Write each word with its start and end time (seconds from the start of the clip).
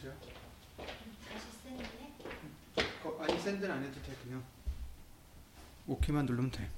해주세요. 0.00 0.14
다시 1.28 1.46
샌드에 1.62 2.12
거, 3.02 3.22
아니 3.22 3.38
샌드는 3.38 3.74
안 3.74 3.84
해도 3.84 4.00
돼 4.02 4.14
그냥 4.22 4.42
오케이만 5.86 6.24
누르면 6.26 6.50
돼. 6.50 6.68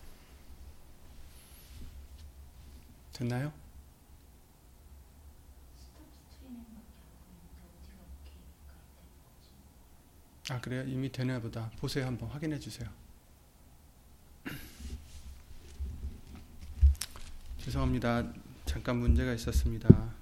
됐나요? 3.13 3.53
아 10.51 10.61
그래요? 10.61 10.83
이미 10.83 11.11
되나 11.11 11.41
보다. 11.41 11.71
보세요 11.79 12.07
한번 12.07 12.29
확인해 12.29 12.59
주세요. 12.59 12.91
죄송합니다. 17.59 18.33
잠깐 18.67 18.97
문제가 18.97 19.33
있었습니다. 19.35 20.22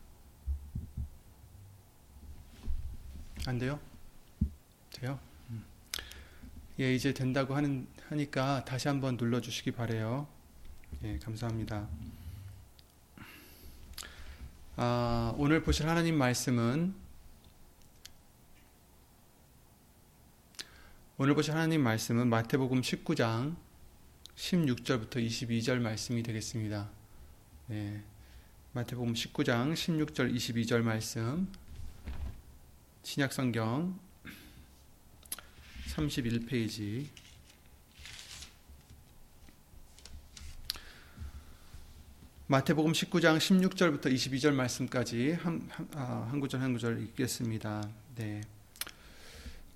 안 3.47 3.59
돼요? 3.59 3.81
돼요? 4.91 5.19
음. 5.51 5.65
예, 6.79 6.95
이제 6.95 7.15
된다고 7.15 7.55
하는 7.55 7.87
하니까 8.09 8.65
다시 8.65 8.89
한번 8.89 9.17
눌러 9.17 9.41
주시기 9.41 9.71
바래요. 9.71 10.29
예, 11.05 11.19
감사합니다. 11.19 11.89
아, 14.77 15.35
오늘 15.37 15.63
보실 15.63 15.89
하나님 15.89 16.17
말씀은 16.17 16.95
오늘 21.17 21.35
보실 21.35 21.55
하나님 21.55 21.83
말씀은 21.83 22.29
마태복음 22.29 22.81
19장 22.81 23.57
16절부터 24.37 25.17
22절 25.17 25.81
말씀이 25.81 26.23
되겠습니다. 26.23 26.89
네. 27.67 28.03
마태복음 28.73 29.13
19장 29.13 29.75
16절 29.75 30.35
22절 30.35 30.83
말씀 30.83 31.51
신약 33.03 33.33
성경 33.33 33.99
31페이지 35.89 37.07
마태복음 42.47 42.93
19장 42.93 43.39
16절부터 43.39 44.13
22절 44.13 44.53
말씀까지 44.53 45.33
한, 45.33 45.67
한, 45.71 45.89
아, 45.95 46.29
한 46.31 46.41
구절 46.41 46.61
한 46.61 46.73
구절 46.73 47.03
읽겠습니다. 47.03 47.89
네. 48.17 48.43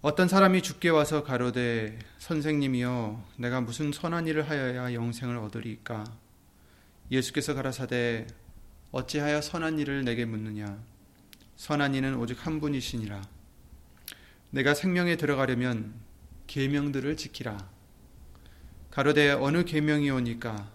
어떤 0.02 0.28
사람이 0.28 0.60
죽게 0.60 0.90
와서 0.90 1.24
가로되 1.24 1.98
선생님이여 2.18 3.24
내가 3.38 3.62
무슨 3.62 3.90
선한 3.90 4.26
일을 4.26 4.50
하여야 4.50 4.92
영생을 4.92 5.38
얻으리까 5.38 6.04
예수께서 7.10 7.54
가라사대 7.54 8.26
어찌하여 8.92 9.40
선한 9.40 9.78
일을 9.78 10.04
내게 10.04 10.24
묻느냐 10.26 10.93
선한 11.56 11.94
이는 11.94 12.16
오직 12.16 12.46
한 12.46 12.60
분이시니라. 12.60 13.22
내가 14.50 14.74
생명에 14.74 15.16
들어가려면 15.16 15.94
계명들을 16.46 17.16
지키라. 17.16 17.68
가로되 18.90 19.32
어느 19.32 19.64
계명이 19.64 20.10
오니까 20.10 20.70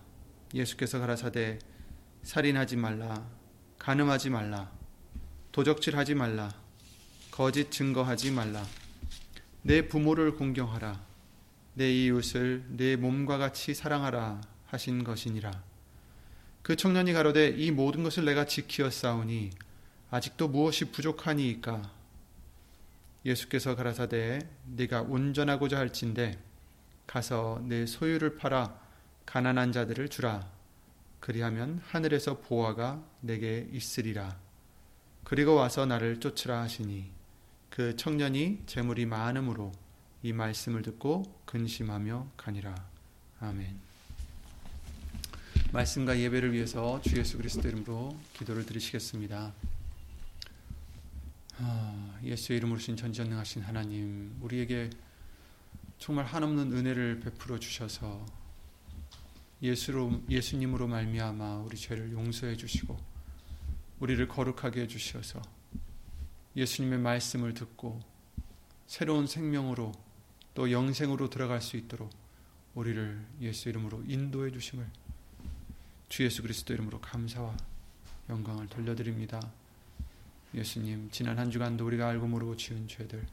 예수께서 0.54 1.00
가라사대 1.00 1.60
살인하지 2.24 2.76
말라 2.76 3.26
간음하지 3.78 4.30
말라 4.30 4.70
도적질하지 5.54 6.16
말라 6.16 6.54
거짓 7.40 7.72
증거하지 7.72 8.32
말라. 8.32 8.68
내 9.62 9.88
부모를 9.88 10.36
공경하라. 10.36 11.02
내 11.74 11.90
이웃을 11.90 12.66
내 12.68 12.98
몸과 12.98 13.38
같이 13.38 13.74
사랑하라 13.74 14.42
하신 14.66 15.06
것이니라. 15.06 15.64
그 16.62 16.76
청년이 16.76 17.14
가로되 17.14 17.56
이 17.58 17.72
모든 17.72 18.04
것을 18.04 18.26
내가 18.26 18.46
지키었사오니 18.46 19.52
아직도 20.12 20.48
무엇이 20.48 20.86
부족하니이까 20.86 21.92
예수께서 23.26 23.76
가라사대 23.76 24.40
네가 24.66 25.02
온전하고자 25.04 25.78
할진대 25.78 26.40
가서 27.06 27.62
내 27.66 27.86
소유를 27.86 28.38
팔아 28.38 28.80
가난한 29.26 29.72
자들을 29.72 30.10
주라 30.10 30.50
그리하면 31.20 31.82
하늘에서 31.86 32.40
보화가 32.40 33.04
내게 33.22 33.68
있으리라 33.72 34.38
그리고 35.24 35.56
와서 35.56 35.86
나를 35.86 36.20
쫓으라 36.20 36.62
하시니 36.62 37.12
그 37.70 37.96
청년이 37.96 38.64
재물이 38.66 39.06
많음으로 39.06 39.72
이 40.24 40.34
말씀을 40.34 40.82
듣고 40.82 41.24
근심하며 41.46 42.32
가니라 42.36 42.76
아멘. 43.42 43.90
말씀과 45.72 46.18
예배를 46.20 46.52
위해서 46.52 47.00
주 47.02 47.18
예수 47.18 47.38
그리스도 47.38 47.68
이름으로 47.68 48.18
기도를 48.34 48.66
드리시겠습니다. 48.66 49.54
아, 51.62 52.20
예수의 52.24 52.58
이름으로 52.58 52.80
신 52.80 52.96
전지전능하신 52.96 53.64
하나님, 53.64 54.34
우리에게 54.40 54.90
정말 55.98 56.26
한없는 56.26 56.72
은혜를 56.72 57.20
베풀어 57.20 57.60
주셔서 57.60 58.26
예수로 59.62 60.24
예수님으로 60.30 60.88
말미암아 60.88 61.58
우리 61.58 61.76
죄를 61.76 62.14
용서해 62.14 62.56
주시고 62.56 62.98
우리를 64.00 64.26
거룩하게 64.30 64.84
해 64.84 64.88
주셔서 64.88 65.42
예수님의 66.56 67.00
말씀을 67.00 67.54
듣고 67.54 68.00
새로운 68.88 69.28
생명으로 69.28 69.92
또 70.54 70.72
영생으로 70.72 71.30
들어갈 71.30 71.62
수 71.62 71.76
있도록 71.76 72.10
우리를 72.74 73.26
예수 73.42 73.68
이름으로 73.68 74.04
인도해 74.08 74.52
주심을 74.52 74.90
주 76.08 76.24
예수 76.24 76.42
그리스도 76.42 76.74
이름으로 76.74 77.02
감사와 77.02 77.58
영광을 78.30 78.68
돌려드립니다. 78.68 79.42
예수님 80.54 81.10
지난 81.12 81.38
한 81.38 81.52
주간도 81.52 81.86
우리가 81.86 82.08
알고 82.10 82.28
모르고 82.28 82.58
지은 82.58 82.88
죄들 82.88 83.26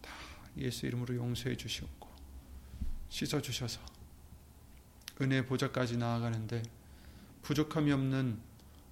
다 0.00 0.10
예수 0.56 0.86
이름으로 0.86 1.14
용서해 1.14 1.56
주시옵고 1.56 2.08
씻어 3.10 3.40
주셔서 3.40 3.80
은혜 5.20 5.44
보좌까지 5.44 5.96
나아가는데 5.96 6.62
부족함이 7.42 7.92
없는 7.92 8.38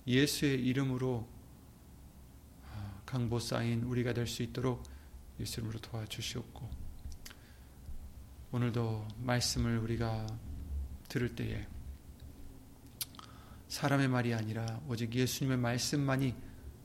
예수의 0.06 0.65
이름으로 0.65 1.27
강보 3.06 3.39
쌓인 3.39 3.84
우리가 3.84 4.12
될 4.12 4.27
수 4.27 4.43
있도록 4.43 4.83
예수 5.41 5.61
이름으로 5.61 5.78
도와주시옵고 5.81 6.69
오늘도 8.53 9.06
말씀을 9.19 9.78
우리가 9.78 10.27
들을 11.09 11.34
때에 11.34 11.67
사람의 13.69 14.09
말이 14.09 14.34
아니라 14.34 14.81
오직 14.88 15.15
예수님의 15.15 15.59
말씀만이 15.59 16.34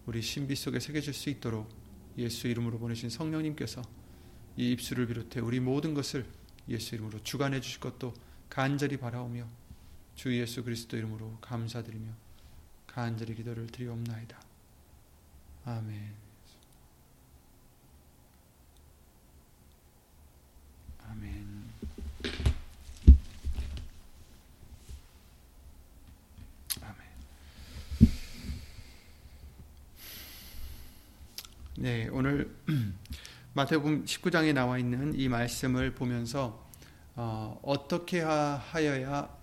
우리 0.06 0.22
신비 0.22 0.56
속에 0.56 0.80
새겨질 0.80 1.14
수 1.14 1.30
있도록 1.30 1.70
예수 2.18 2.48
이름으로 2.48 2.80
보내신 2.80 3.10
성령님께서 3.10 3.82
이 4.58 4.72
입술을 4.72 5.08
비롯해 5.08 5.40
우리 5.40 5.60
모든 5.60 5.94
것을 5.94 6.26
예수 6.68 6.96
이름으로 6.96 7.22
주관해 7.24 7.62
주실 7.62 7.80
것도 7.80 8.14
간절히 8.50 8.98
바라오며 8.98 9.48
주 10.16 10.38
예수 10.38 10.64
그리스도 10.64 10.98
이름으로 10.98 11.38
감사드리며 11.42 12.12
간절히 12.88 13.36
기도를 13.36 13.68
드리옵나이다. 13.68 14.42
아멘. 15.66 16.14
아멘. 21.08 21.51
네, 31.82 32.08
오늘 32.12 32.56
마태복음 33.54 34.06
19장에 34.06 34.54
나와 34.54 34.78
있는 34.78 35.16
이 35.16 35.28
말씀을 35.28 35.96
보면서 35.96 36.70
어, 37.16 37.60
떻게 37.90 38.22
하여야 38.22 39.36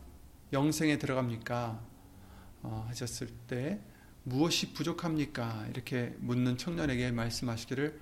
영생에 0.52 0.98
들어갑니까? 0.98 1.80
어, 2.62 2.86
하셨을 2.90 3.26
때 3.48 3.80
무엇이 4.22 4.72
부족합니까? 4.72 5.66
이렇게 5.70 6.14
묻는 6.20 6.56
청년에게 6.56 7.10
말씀하시기를 7.10 8.00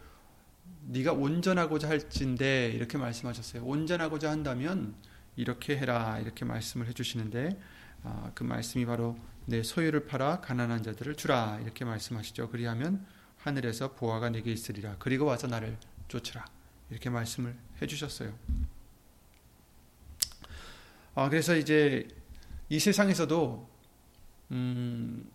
네가 0.88 1.14
온전하고자 1.14 1.88
할진데 1.88 2.72
이렇게 2.74 2.98
말씀하셨어요. 2.98 3.64
온전하고자 3.64 4.30
한다면 4.30 4.96
이렇게 5.36 5.78
해라 5.78 6.18
이렇게 6.18 6.44
말씀을 6.44 6.88
해주시는데 6.88 7.58
어, 8.02 8.32
그 8.34 8.44
말씀이 8.44 8.84
바로 8.84 9.16
내 9.46 9.62
소유를 9.62 10.04
팔아 10.04 10.42
가난한 10.42 10.82
자들을 10.82 11.14
주라 11.14 11.58
이렇게 11.62 11.86
말씀하시죠. 11.86 12.50
그리하면 12.50 13.15
하늘에서 13.46 13.92
보화가 13.92 14.30
내게 14.30 14.50
있으리라. 14.50 14.96
그리고 14.98 15.24
와서 15.24 15.46
나를 15.46 15.78
쫓으라. 16.08 16.44
이렇게 16.90 17.08
말씀을 17.10 17.56
해주셨어요. 17.80 18.36
아, 21.14 21.28
그래서 21.28 21.56
이제 21.56 22.08
이 22.68 22.80
세상에서도 22.80 23.70
음, 24.50 25.30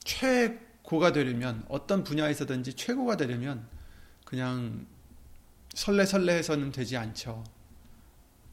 최고가 0.00 1.12
되려면 1.12 1.64
어떤 1.68 2.04
분야에서든지 2.04 2.72
최고가 2.72 3.18
되려면 3.18 3.68
그냥 4.24 4.86
설레설레 5.74 6.34
해서는 6.34 6.72
되지 6.72 6.96
않죠. 6.96 7.44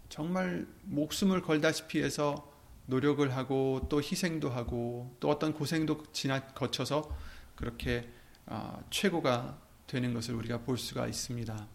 정말 0.10 0.68
목숨을 0.84 1.42
걸다시피 1.42 2.04
해서 2.04 2.52
노력을 2.86 3.34
하고 3.34 3.86
또 3.88 4.02
희생도 4.02 4.50
하고 4.50 5.16
또 5.22 5.30
어떤 5.30 5.54
고생도 5.54 6.04
지나 6.12 6.48
거쳐서 6.48 7.16
그렇게 7.56 8.10
어, 8.46 8.84
최고가 8.90 9.58
되는 9.88 10.14
것을 10.14 10.36
우리가 10.36 10.60
볼 10.60 10.78
수가 10.78 11.08
있습니다. 11.08 11.68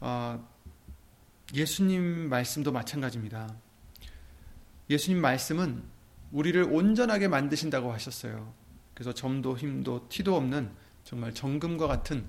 어, 0.00 0.48
예수님 1.54 2.28
말씀도 2.28 2.72
마찬가지입니다. 2.72 3.54
예수님 4.90 5.20
말씀은 5.20 5.82
우리를 6.32 6.62
온전하게 6.64 7.28
만드신다고 7.28 7.92
하셨어요. 7.92 8.52
그래서 8.92 9.12
점도 9.12 9.56
힘도 9.56 10.08
티도 10.08 10.36
없는 10.36 10.70
정말 11.04 11.32
정금과 11.32 11.86
같은 11.86 12.24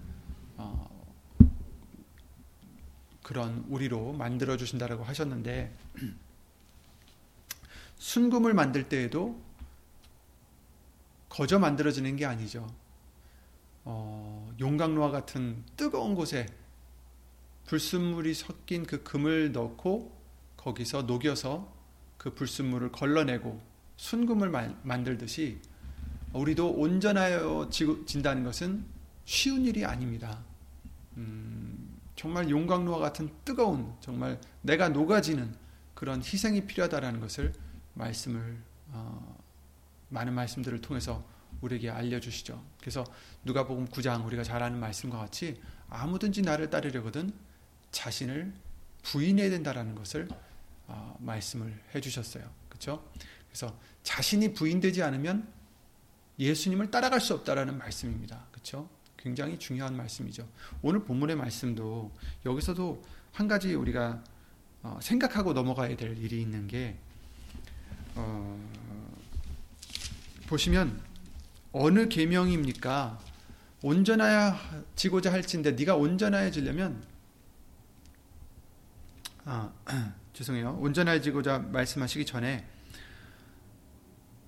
어, 0.57 0.89
그런 3.23 3.65
우리로 3.69 4.13
만들어 4.13 4.55
주신다라고 4.55 5.03
하셨는데 5.03 5.75
순금을 7.97 8.53
만들 8.53 8.87
때에도 8.87 9.41
거저 11.29 11.59
만들어지는 11.59 12.15
게 12.15 12.25
아니죠. 12.25 12.67
어, 13.85 14.51
용광로와 14.59 15.11
같은 15.11 15.63
뜨거운 15.77 16.15
곳에 16.15 16.47
불순물이 17.65 18.33
섞인 18.33 18.85
그 18.85 19.03
금을 19.03 19.51
넣고 19.51 20.15
거기서 20.57 21.03
녹여서 21.03 21.71
그 22.17 22.33
불순물을 22.33 22.91
걸러내고 22.91 23.61
순금을 23.97 24.49
만들듯이 24.83 25.59
우리도 26.33 26.71
온전하여 26.71 27.69
진다는 27.69 28.43
것은 28.43 28.85
쉬운 29.23 29.65
일이 29.65 29.85
아닙니다. 29.85 30.43
음, 31.17 31.97
정말 32.15 32.49
용광로와 32.49 32.99
같은 32.99 33.29
뜨거운 33.45 33.93
정말 33.99 34.39
내가 34.61 34.89
녹아지는 34.89 35.55
그런 35.93 36.19
희생이 36.19 36.65
필요하다라는 36.65 37.19
것을 37.19 37.53
말씀을 37.93 38.57
어, 38.89 39.37
많은 40.09 40.33
말씀들을 40.33 40.81
통해서 40.81 41.23
우리에게 41.61 41.89
알려주시죠. 41.89 42.63
그래서 42.79 43.03
누가복음 43.43 43.87
9장 43.87 44.25
우리가 44.25 44.43
잘 44.43 44.61
아는 44.63 44.79
말씀과 44.79 45.17
같이 45.17 45.61
아무든지 45.89 46.41
나를 46.41 46.69
따르려거든 46.69 47.33
자신을 47.91 48.53
부인해야 49.03 49.49
된다라는 49.49 49.95
것을 49.95 50.27
어, 50.87 51.15
말씀을 51.19 51.79
해주셨어요. 51.93 52.49
그렇죠? 52.69 53.03
그래서 53.47 53.77
자신이 54.03 54.53
부인되지 54.53 55.01
않으면 55.03 55.47
예수님을 56.39 56.91
따라갈 56.91 57.21
수 57.21 57.33
없다라는 57.33 57.77
말씀입니다. 57.77 58.45
그렇죠? 58.51 58.89
굉장히 59.17 59.57
중요한 59.57 59.95
말씀이죠. 59.95 60.47
오늘 60.81 61.03
본문의 61.03 61.35
말씀도 61.35 62.11
여기서도 62.45 63.01
한 63.31 63.47
가지 63.47 63.73
우리가 63.73 64.23
어, 64.83 64.99
생각하고 65.01 65.53
넘어가야 65.53 65.95
될 65.95 66.17
일이 66.17 66.41
있는 66.41 66.67
게 66.67 66.95
어, 68.13 68.59
보시면 70.47 71.01
어느 71.77 72.07
계명입니까? 72.07 73.19
온전하여지고자 73.81 75.33
할진데 75.33 75.71
네가 75.71 75.97
온전하여지려면 75.97 77.03
아, 79.43 79.73
죄송해요. 80.31 80.77
온전해지고자 80.79 81.59
말씀하시기 81.59 82.25
전에 82.25 82.65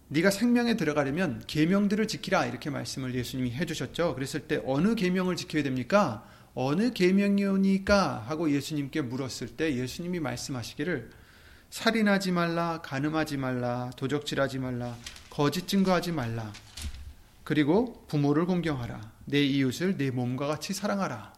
네가 0.08 0.32
생명에 0.32 0.78
들어가려면 0.78 1.44
계명들을 1.48 2.08
지키라 2.08 2.46
이렇게 2.46 2.70
말씀을 2.70 3.14
예수님이 3.14 3.52
해주셨죠. 3.52 4.16
그랬을 4.16 4.48
때 4.48 4.62
어느 4.66 4.96
계명을 4.96 5.36
지켜야 5.36 5.64
됩니까? 5.64 6.26
어느 6.54 6.94
계명이오니까 6.94 8.24
하고 8.26 8.50
예수님께 8.50 9.02
물었을 9.02 9.50
때 9.58 9.76
예수님이 9.76 10.22
말씀하시기를 10.22 11.12
살인하지 11.72 12.32
말라, 12.32 12.82
간음하지 12.82 13.36
말라, 13.36 13.92
도적질하지 13.98 14.60
말라, 14.60 14.96
거짓 15.30 15.68
증거하지 15.68 16.14
말라. 16.14 16.54
그리고 17.48 18.06
부모를 18.10 18.46
공경하라. 18.46 19.14
내 19.24 19.42
이웃을 19.42 19.96
내 19.96 20.12
몸과 20.12 20.48
같이 20.48 20.74
사랑하라. 20.74 21.34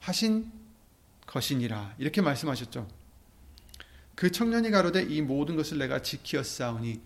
하신 0.00 0.52
것이니라. 1.24 1.94
이렇게 1.96 2.20
말씀하셨죠. 2.20 2.86
그 4.14 4.30
청년이 4.30 4.70
가로되 4.70 5.02
이 5.04 5.22
모든 5.22 5.56
것을 5.56 5.78
내가 5.78 6.02
지키었사오니 6.02 7.00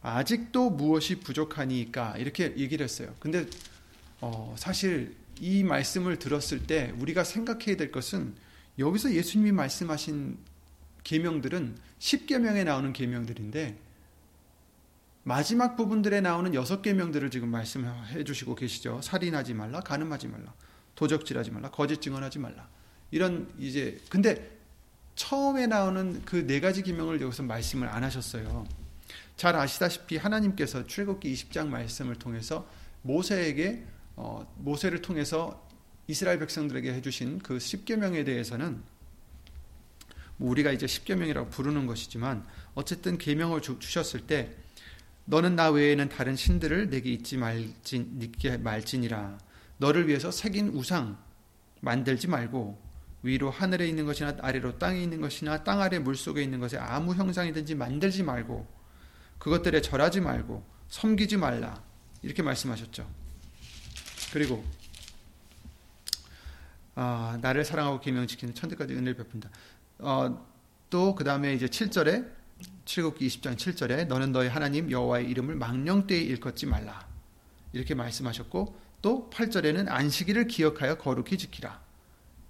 아직도 0.00 0.70
무엇이 0.70 1.20
부족하니까 1.20 2.16
이렇게 2.16 2.54
얘기를 2.56 2.84
했어요. 2.84 3.14
근데 3.18 3.44
어, 4.22 4.54
사실 4.56 5.14
이 5.40 5.62
말씀을 5.62 6.18
들었을 6.18 6.66
때 6.66 6.94
우리가 7.00 7.24
생각해야 7.24 7.76
될 7.76 7.92
것은 7.92 8.34
여기서 8.78 9.12
예수님이 9.12 9.52
말씀하신 9.52 10.38
계명들은 11.04 11.76
10계명에 11.98 12.64
나오는 12.64 12.94
계명들인데 12.94 13.89
마지막 15.22 15.76
부분들에 15.76 16.20
나오는 16.20 16.54
여섯 16.54 16.82
계명들을 16.82 17.30
지금 17.30 17.50
말씀해 17.50 18.24
주시고 18.24 18.54
계시죠. 18.54 19.00
살인하지 19.02 19.54
말라, 19.54 19.80
간음하지 19.80 20.28
말라, 20.28 20.54
도적질하지 20.94 21.50
말라, 21.50 21.70
거짓 21.70 22.00
증언하지 22.00 22.38
말라. 22.38 22.68
이런 23.10 23.52
이제 23.58 24.00
근데 24.08 24.58
처음에 25.14 25.66
나오는 25.66 26.24
그 26.24 26.46
네 26.46 26.60
가지 26.60 26.82
계명을 26.82 27.20
여기서 27.20 27.42
말씀을 27.42 27.88
안 27.88 28.02
하셨어요. 28.04 28.66
잘 29.36 29.56
아시다시피 29.56 30.16
하나님께서 30.16 30.86
출애굽기 30.86 31.32
20장 31.32 31.68
말씀을 31.68 32.16
통해서 32.16 32.66
모세에게 33.02 33.84
어, 34.16 34.50
모세를 34.58 35.02
통해서 35.02 35.66
이스라엘 36.06 36.38
백성들에게 36.38 36.92
해주신 36.94 37.38
그 37.40 37.58
10계명에 37.58 38.24
대해서는 38.24 38.82
뭐 40.36 40.50
우리가 40.50 40.72
이제 40.72 40.86
십계명이라고 40.86 41.50
부르는 41.50 41.86
것이지만 41.86 42.46
어쨌든 42.74 43.18
계명을 43.18 43.60
주셨을 43.60 44.26
때 44.26 44.56
너는 45.24 45.56
나 45.56 45.70
외에는 45.70 46.08
다른 46.08 46.36
신들을 46.36 46.90
내게 46.90 47.10
잊지 47.12 47.36
말진 47.36 48.18
잊게 48.20 48.56
말지니라 48.56 49.38
너를 49.78 50.08
위해서 50.08 50.30
새긴 50.30 50.68
우상 50.68 51.18
만들지 51.80 52.28
말고 52.28 52.90
위로 53.22 53.50
하늘에 53.50 53.88
있는 53.88 54.06
것이나 54.06 54.36
아래로 54.40 54.78
땅에 54.78 55.02
있는 55.02 55.20
것이나 55.20 55.62
땅 55.62 55.80
아래 55.80 55.98
물 55.98 56.16
속에 56.16 56.42
있는 56.42 56.58
것에 56.58 56.78
아무 56.78 57.14
형상이든지 57.14 57.74
만들지 57.74 58.22
말고 58.22 58.66
그것들에 59.38 59.80
절하지 59.82 60.20
말고 60.20 60.64
섬기지 60.88 61.36
말라 61.36 61.82
이렇게 62.22 62.42
말씀하셨죠. 62.42 63.08
그리고 64.32 64.64
아, 66.94 67.38
나를 67.40 67.64
사랑하고 67.64 68.00
계명 68.00 68.26
지키는 68.26 68.54
천대까지 68.54 68.94
은혜를 68.94 69.14
베푼다. 69.14 69.48
어, 69.98 70.46
또그 70.90 71.24
다음에 71.24 71.54
이제 71.54 71.66
7절에 71.66 72.39
출국기 72.90 73.28
20장 73.28 73.54
7절에 73.54 74.08
너는 74.08 74.32
너희 74.32 74.48
하나님 74.48 74.90
여호와의 74.90 75.30
이름을 75.30 75.54
망령되이 75.54 76.24
일컫지 76.24 76.66
말라. 76.66 77.06
이렇게 77.72 77.94
말씀하셨고 77.94 78.76
또 79.00 79.30
8절에는 79.32 79.88
안식일을 79.88 80.48
기억하여 80.48 80.98
거룩히 80.98 81.38
지키라. 81.38 81.80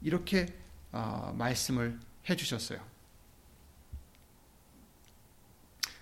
이렇게 0.00 0.46
어, 0.92 1.34
말씀을 1.36 2.00
해 2.30 2.36
주셨어요. 2.36 2.80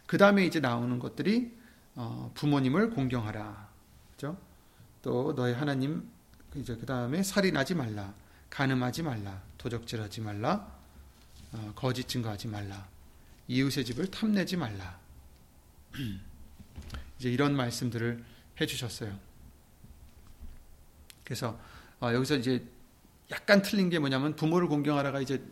그 0.06 0.18
다음에 0.18 0.46
이제 0.46 0.60
나오는 0.60 1.00
것들이 1.00 1.52
어, 1.96 2.30
부모님을 2.34 2.90
공경하라. 2.90 3.68
그죠? 4.12 4.38
또 5.02 5.34
너희 5.34 5.52
하나님 5.52 6.08
이제 6.54 6.76
그 6.76 6.86
다음에 6.86 7.24
살인하지 7.24 7.74
말라. 7.74 8.14
간음하지 8.50 9.02
말라. 9.02 9.42
도적질하지 9.58 10.20
말라. 10.20 10.78
어, 11.52 11.72
거짓 11.74 12.06
증거하지 12.06 12.46
말라. 12.46 12.86
이웃의 13.48 13.84
집을 13.84 14.06
탐내지 14.10 14.56
말라. 14.56 14.98
이제 17.18 17.30
이런 17.30 17.56
말씀들을 17.56 18.22
해주셨어요. 18.60 19.18
그래서 21.24 21.58
어, 22.00 22.12
여기서 22.12 22.36
이제 22.36 22.64
약간 23.30 23.60
틀린 23.62 23.90
게 23.90 23.98
뭐냐면 23.98 24.36
부모를 24.36 24.68
공경하라가 24.68 25.20
이제 25.20 25.42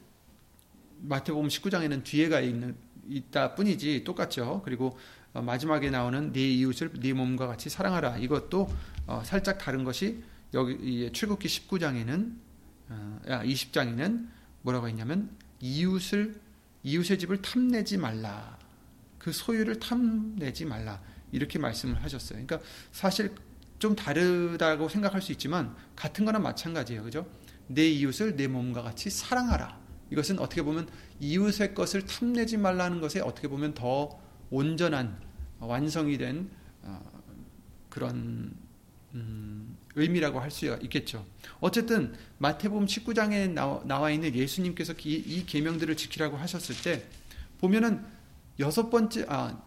마태복음 1.01 1.49
19장에는 1.49 2.05
뒤에가 2.05 2.41
있는 2.41 2.77
있다 3.09 3.55
뿐이지 3.55 4.05
똑같죠. 4.05 4.63
그리고 4.65 4.99
어, 5.33 5.43
마지막에 5.43 5.91
나오는 5.91 6.33
네 6.33 6.41
이웃을 6.55 6.93
네 7.01 7.13
몸과 7.13 7.47
같이 7.47 7.69
사랑하라. 7.69 8.19
이것도 8.19 8.69
살짝 9.25 9.59
다른 9.59 9.85
것이 9.85 10.23
여기 10.55 11.11
출국기 11.13 11.49
19장에는 11.49 12.35
20장에는 13.27 14.29
뭐라고 14.63 14.89
했냐면 14.89 15.31
이웃을 15.61 16.41
이웃의 16.87 17.19
집을 17.19 17.43
탐내지 17.43 17.97
말라. 17.99 18.57
그 19.19 19.33
소유를 19.33 19.81
탐내지 19.81 20.65
말라. 20.65 21.03
이렇게 21.33 21.59
말씀을 21.59 22.01
하셨어요. 22.01 22.41
그러니까 22.47 22.61
사실 22.93 23.35
좀 23.81 23.97
다르다고 23.97 24.89
생각할 24.89 25.21
수 25.21 25.33
있지만 25.33 25.75
같은 25.97 26.25
거나 26.25 26.39
마찬가지예요. 26.39 27.03
그죠? 27.03 27.27
내 27.67 27.89
이웃을 27.89 28.37
내 28.37 28.47
몸과 28.47 28.83
같이 28.83 29.11
사랑하라. 29.11 29.77
이것은 30.13 30.39
어떻게 30.39 30.63
보면 30.63 30.89
이웃의 31.19 31.75
것을 31.75 32.07
탐내지 32.07 32.57
말라는 32.57 33.01
것에 33.01 33.19
어떻게 33.21 33.49
보면 33.49 33.75
더 33.75 34.21
온전한 34.51 35.19
완성이 35.59 36.17
된 36.17 36.49
어, 36.83 37.01
그런 37.89 38.55
음, 39.13 39.77
의미라고 39.97 40.41
할 40.41 40.51
수 40.51 40.67
있겠죠. 40.83 41.27
어쨌든 41.61 42.15
마태복음 42.39 42.87
19장에 42.87 43.53
나와 43.87 44.11
있는 44.11 44.35
예수님께서 44.35 44.95
이 45.05 45.45
계명들을 45.47 45.97
지키라고 45.97 46.37
하셨을 46.37 46.77
때 46.83 47.05
보면은 47.59 48.05
여섯 48.61 48.91
번째 48.91 49.27
아 49.29 49.61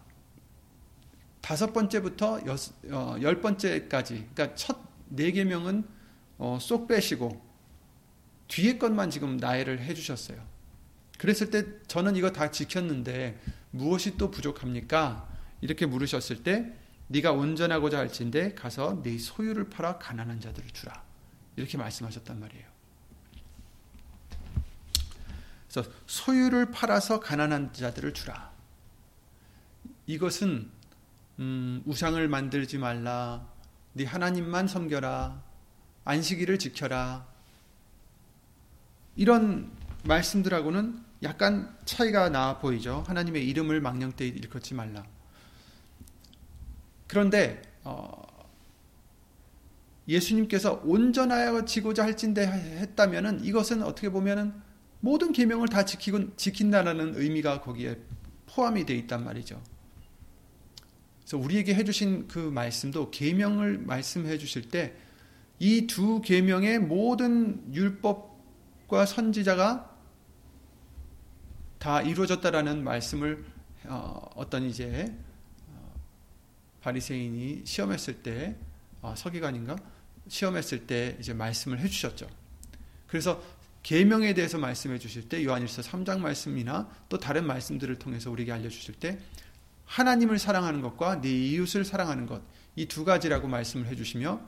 다섯 1.41 1.74
번째부터 1.74 2.41
여섯, 2.45 2.74
어, 2.91 3.17
열 3.21 3.41
번째까지 3.41 4.27
그러니까 4.33 4.55
첫 4.55 4.89
네 5.09 5.31
계명은 5.31 5.83
어, 6.38 6.57
쏙 6.62 6.88
빼시고 6.88 7.41
뒤에 8.48 8.77
것만 8.77 9.09
지금 9.09 9.38
나열을 9.38 9.81
해주셨어요. 9.81 10.41
그랬을 11.17 11.51
때 11.51 11.65
저는 11.88 12.15
이거 12.15 12.31
다 12.31 12.50
지켰는데 12.50 13.39
무엇이 13.71 14.17
또 14.17 14.31
부족합니까? 14.31 15.27
이렇게 15.62 15.86
물으셨을 15.86 16.43
때 16.43 16.74
네가 17.09 17.31
온전하고자 17.31 17.97
할진대 17.97 18.53
가서 18.53 19.01
네 19.03 19.17
소유를 19.17 19.69
팔아 19.69 19.97
가난한 19.97 20.39
자들을 20.39 20.69
주라. 20.69 21.03
이렇게 21.55 21.77
말씀하셨단 21.77 22.39
말이에요. 22.39 22.65
그래서 25.67 25.89
소유를 26.07 26.71
팔아서 26.71 27.19
가난한 27.19 27.73
자들을 27.73 28.13
주라. 28.13 28.51
이것은 30.07 30.69
음, 31.39 31.83
우상을 31.85 32.27
만들지 32.27 32.77
말라. 32.77 33.47
네 33.93 34.05
하나님만 34.05 34.67
섬겨라. 34.67 35.41
안식일을 36.05 36.59
지켜라. 36.59 37.27
이런 39.15 39.71
말씀들하고는 40.05 41.03
약간 41.23 41.75
차이가 41.85 42.29
나 42.29 42.59
보이죠. 42.59 43.03
하나님의 43.07 43.47
이름을 43.47 43.81
망령되이 43.81 44.29
일컫지 44.29 44.75
말라. 44.75 45.05
그런데 47.09 47.61
어, 47.83 48.21
예수님께서 50.07 50.81
온전하여 50.85 51.65
지고자 51.65 52.03
할진대 52.03 52.47
했다면은 52.47 53.43
이것은 53.43 53.83
어떻게 53.83 54.09
보면은 54.09 54.53
모든 55.01 55.33
계명을 55.33 55.67
다 55.67 55.83
지키고 55.83 56.37
지킨다라는 56.37 57.15
의미가 57.15 57.59
거기에 57.61 57.97
포함이 58.47 58.85
되어 58.85 58.95
있단 58.95 59.25
말이죠. 59.25 59.61
그래서 61.19 61.37
우리에게 61.37 61.75
해주신 61.75 62.29
그 62.29 62.39
말씀도 62.39 63.11
계명을 63.11 63.79
말씀해 63.79 64.37
주실 64.37 64.69
때 64.69 65.09
이 65.59 65.87
두 65.87 66.21
계명의 66.21 66.79
모든 66.79 67.61
율법과 67.73 69.05
선지자가 69.05 69.97
다 71.77 72.01
이루어졌다라는 72.01 72.83
말씀을 72.83 73.43
어, 73.85 74.45
떤 74.49 74.63
이제 74.63 75.05
어, 75.05 75.28
바리새인이 76.81 77.63
시험했을 77.65 78.24
때 78.24 78.55
어, 79.01 79.13
서기관인가 79.15 79.75
시험했을 80.27 80.88
때 80.88 81.17
이제 81.19 81.33
말씀을 81.33 81.79
해주셨죠. 81.79 82.29
그래서 83.07 83.43
계명에 83.81 84.33
대해서 84.33 84.57
말씀해 84.57 85.00
주실 85.00 85.29
때 85.29 85.43
요한일서 85.43 85.81
3장 85.81 86.19
말씀이나 86.19 86.89
또 87.07 87.17
다른 87.17 87.45
말씀들을 87.48 87.98
통해서 87.98 88.29
우리에게 88.29 88.51
알려주실 88.51 88.95
때 88.95 89.19
하나님을 89.86 90.38
사랑하는 90.38 90.81
것과 90.81 91.21
네 91.21 91.29
이웃을 91.29 91.86
사랑하는 91.86 92.25
것 92.25 92.59
이 92.79 92.86
두 92.86 93.03
가지라고 93.03 93.50
말씀을 93.50 93.88
해주시며 93.88 94.39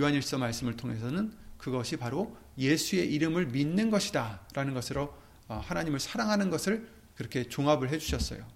요한일서 0.00 0.38
말씀을 0.38 0.76
통해서는 0.76 1.34
그것이 1.58 1.98
바로 1.98 2.36
예수의 2.56 3.12
이름을 3.12 3.48
믿는 3.48 3.90
것이다 3.90 4.46
라는 4.54 4.72
것으로 4.72 5.14
어, 5.48 5.60
하나님을 5.62 6.00
사랑하는 6.00 6.48
것을 6.48 6.88
그렇게 7.14 7.44
종합을 7.44 7.90
해주셨어요. 7.90 8.46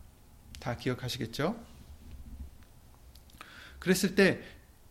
다 0.61 0.76
기억하시겠죠? 0.76 1.62
그랬을 3.87 4.14
때 4.14 4.43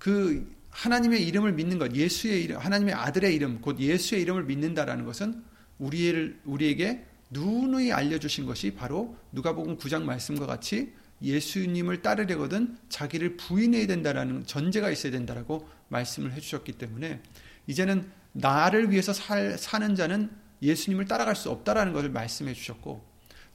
그 0.05 0.55
하나님의 0.69 1.25
이름을 1.25 1.53
믿는 1.53 1.79
것, 1.79 1.95
예수의 1.95 2.43
이름, 2.43 2.57
하나님의 2.57 2.93
아들의 2.93 3.33
이름, 3.33 3.59
곧 3.59 3.79
예수의 3.79 4.21
이름을 4.21 4.43
믿는다라는 4.43 5.03
것은 5.03 5.43
우리를, 5.79 6.41
우리에게 6.45 7.05
누누이 7.31 7.91
알려주신 7.91 8.45
것이 8.45 8.75
바로 8.75 9.17
누가복음 9.31 9.79
9장 9.79 10.03
말씀과 10.03 10.45
같이 10.45 10.93
예수님을 11.23 12.03
따르려거든 12.03 12.77
자기를 12.89 13.35
부인해야 13.37 13.87
된다라는 13.87 14.45
전제가 14.45 14.91
있어야 14.91 15.11
된다라고 15.11 15.67
말씀을 15.87 16.33
해주셨기 16.33 16.73
때문에 16.73 17.19
이제는 17.65 18.07
나를 18.33 18.91
위해서 18.91 19.11
살, 19.11 19.57
사는 19.57 19.95
자는 19.95 20.29
예수님을 20.61 21.05
따라갈 21.05 21.35
수 21.35 21.49
없다라는 21.49 21.93
것을 21.93 22.11
말씀해 22.11 22.53
주셨고 22.53 23.03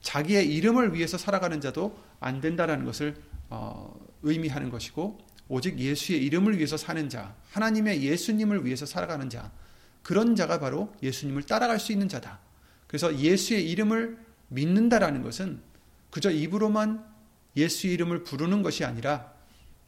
자기의 0.01 0.53
이름을 0.53 0.95
위해서 0.95 1.17
살아가는 1.17 1.61
자도 1.61 1.97
안 2.19 2.41
된다라는 2.41 2.83
것을 2.83 3.15
어, 3.49 3.95
의미하는 4.23 4.69
것이고 4.69 5.30
오직 5.51 5.77
예수의 5.77 6.23
이름을 6.23 6.55
위해서 6.55 6.77
사는 6.77 7.09
자, 7.09 7.35
하나님의 7.49 8.03
예수님을 8.03 8.65
위해서 8.65 8.85
살아가는 8.85 9.29
자, 9.29 9.51
그런 10.01 10.33
자가 10.33 10.61
바로 10.61 10.95
예수님을 11.03 11.43
따라갈 11.43 11.77
수 11.77 11.91
있는 11.91 12.07
자다. 12.07 12.39
그래서 12.87 13.13
예수의 13.19 13.69
이름을 13.69 14.17
믿는다라는 14.47 15.21
것은 15.23 15.61
그저 16.09 16.31
입으로만 16.31 17.05
예수의 17.57 17.93
이름을 17.95 18.23
부르는 18.23 18.63
것이 18.63 18.85
아니라 18.85 19.33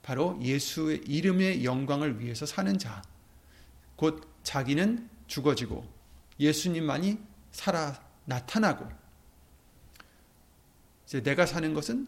바로 0.02 0.38
예수의 0.42 1.04
이름의 1.08 1.64
영광을 1.64 2.20
위해서 2.20 2.46
사는 2.46 2.78
자. 2.78 3.02
곧 3.96 4.22
자기는 4.44 5.10
죽어지고 5.28 5.88
예수님만이 6.42 7.20
살아 7.54 8.04
나타나고 8.26 8.86
이제 11.06 11.24
내가 11.24 11.46
사는 11.46 11.74
것은 11.74 12.06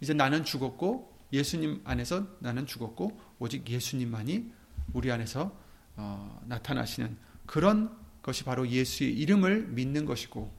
이제 0.00 0.14
나는 0.14 0.44
죽었고 0.44 1.09
예수님 1.32 1.80
안에서 1.84 2.26
나는 2.40 2.66
죽었고 2.66 3.20
오직 3.38 3.68
예수님만이 3.68 4.50
우리 4.92 5.12
안에서 5.12 5.56
어, 5.96 6.42
나타나시는 6.46 7.16
그런 7.46 7.96
것이 8.22 8.44
바로 8.44 8.68
예수의 8.68 9.12
이름을 9.12 9.68
믿는 9.68 10.04
것이고 10.04 10.52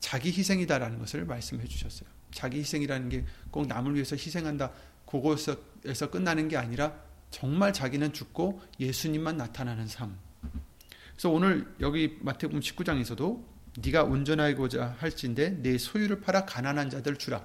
자기 0.00 0.30
희생이다라는 0.30 0.98
것을 0.98 1.24
말씀해 1.24 1.66
주셨어요. 1.66 2.08
자기 2.30 2.58
희생이라는 2.58 3.08
게 3.08 3.24
꼭 3.52 3.66
남을 3.68 3.94
위해서 3.94 4.16
희생한다. 4.16 4.72
그것에서 5.06 6.10
끝나는 6.10 6.48
게 6.48 6.56
아니라 6.56 6.98
정말 7.30 7.72
자기는 7.72 8.12
죽고 8.12 8.60
예수님만 8.80 9.36
나타나는 9.36 9.86
삶. 9.86 10.18
그래서 11.12 11.30
오늘 11.30 11.72
여기 11.80 12.18
마태복음 12.20 12.60
19장에서도 12.60 13.44
네가 13.84 14.04
온전하고자 14.04 14.96
할진대 14.98 15.62
내 15.62 15.78
소유를 15.78 16.20
팔아 16.20 16.46
가난한 16.46 16.90
자들을 16.90 17.18
주라. 17.18 17.44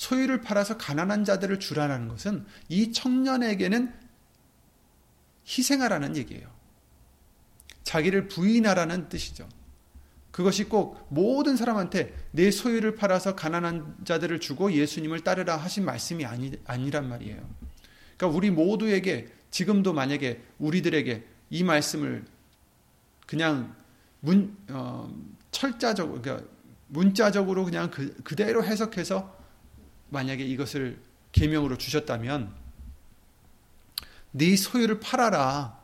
소유를 0.00 0.40
팔아서 0.40 0.78
가난한 0.78 1.26
자들을 1.26 1.60
주라는 1.60 2.08
것은 2.08 2.46
이 2.70 2.90
청년에게는 2.90 3.92
희생하라는 5.46 6.16
얘기예요. 6.16 6.48
자기를 7.82 8.28
부인하라는 8.28 9.10
뜻이죠. 9.10 9.46
그것이 10.30 10.64
꼭 10.64 11.06
모든 11.10 11.54
사람한테 11.54 12.16
내 12.30 12.50
소유를 12.50 12.94
팔아서 12.94 13.36
가난한 13.36 13.98
자들을 14.06 14.40
주고 14.40 14.72
예수님을 14.72 15.20
따르라 15.20 15.58
하신 15.58 15.84
말씀이 15.84 16.24
아니, 16.24 16.52
아니란 16.64 17.06
말이에요. 17.06 17.46
그러니까 18.16 18.38
우리 18.38 18.50
모두에게 18.50 19.28
지금도 19.50 19.92
만약에 19.92 20.42
우리들에게 20.60 21.26
이 21.50 21.62
말씀을 21.62 22.24
그냥 23.26 23.76
문, 24.20 24.56
어, 24.70 25.14
철자적으로, 25.50 26.22
그러니까 26.22 26.48
문자적으로 26.86 27.66
그냥 27.66 27.90
그, 27.90 28.14
그대로 28.22 28.64
해석해서 28.64 29.39
만약에 30.10 30.44
이것을 30.44 31.00
계명으로 31.32 31.78
주셨다면 31.78 32.54
네 34.32 34.56
소유를 34.56 35.00
팔아라. 35.00 35.80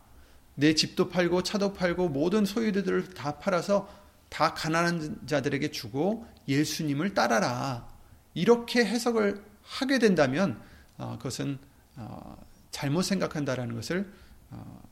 내 0.55 0.75
집도 0.75 1.09
팔고 1.09 1.43
차도 1.43 1.75
팔고 1.75 2.09
모든 2.09 2.45
소유들을 2.45 3.11
다 3.15 3.39
팔아서 3.39 3.89
다 4.29 4.55
가난한 4.55 5.27
자들에게 5.27 5.71
주고 5.71 6.27
예수님을 6.49 7.15
따라라. 7.15 7.89
이렇게 8.35 8.85
해석을 8.85 9.43
하게 9.63 9.99
된다면 9.99 10.61
어, 10.99 11.17
그것은 11.19 11.59
어, 11.97 12.37
잘못 12.71 13.03
생각한다라는 13.03 13.75
것을 13.75 14.11
어, 14.51 14.83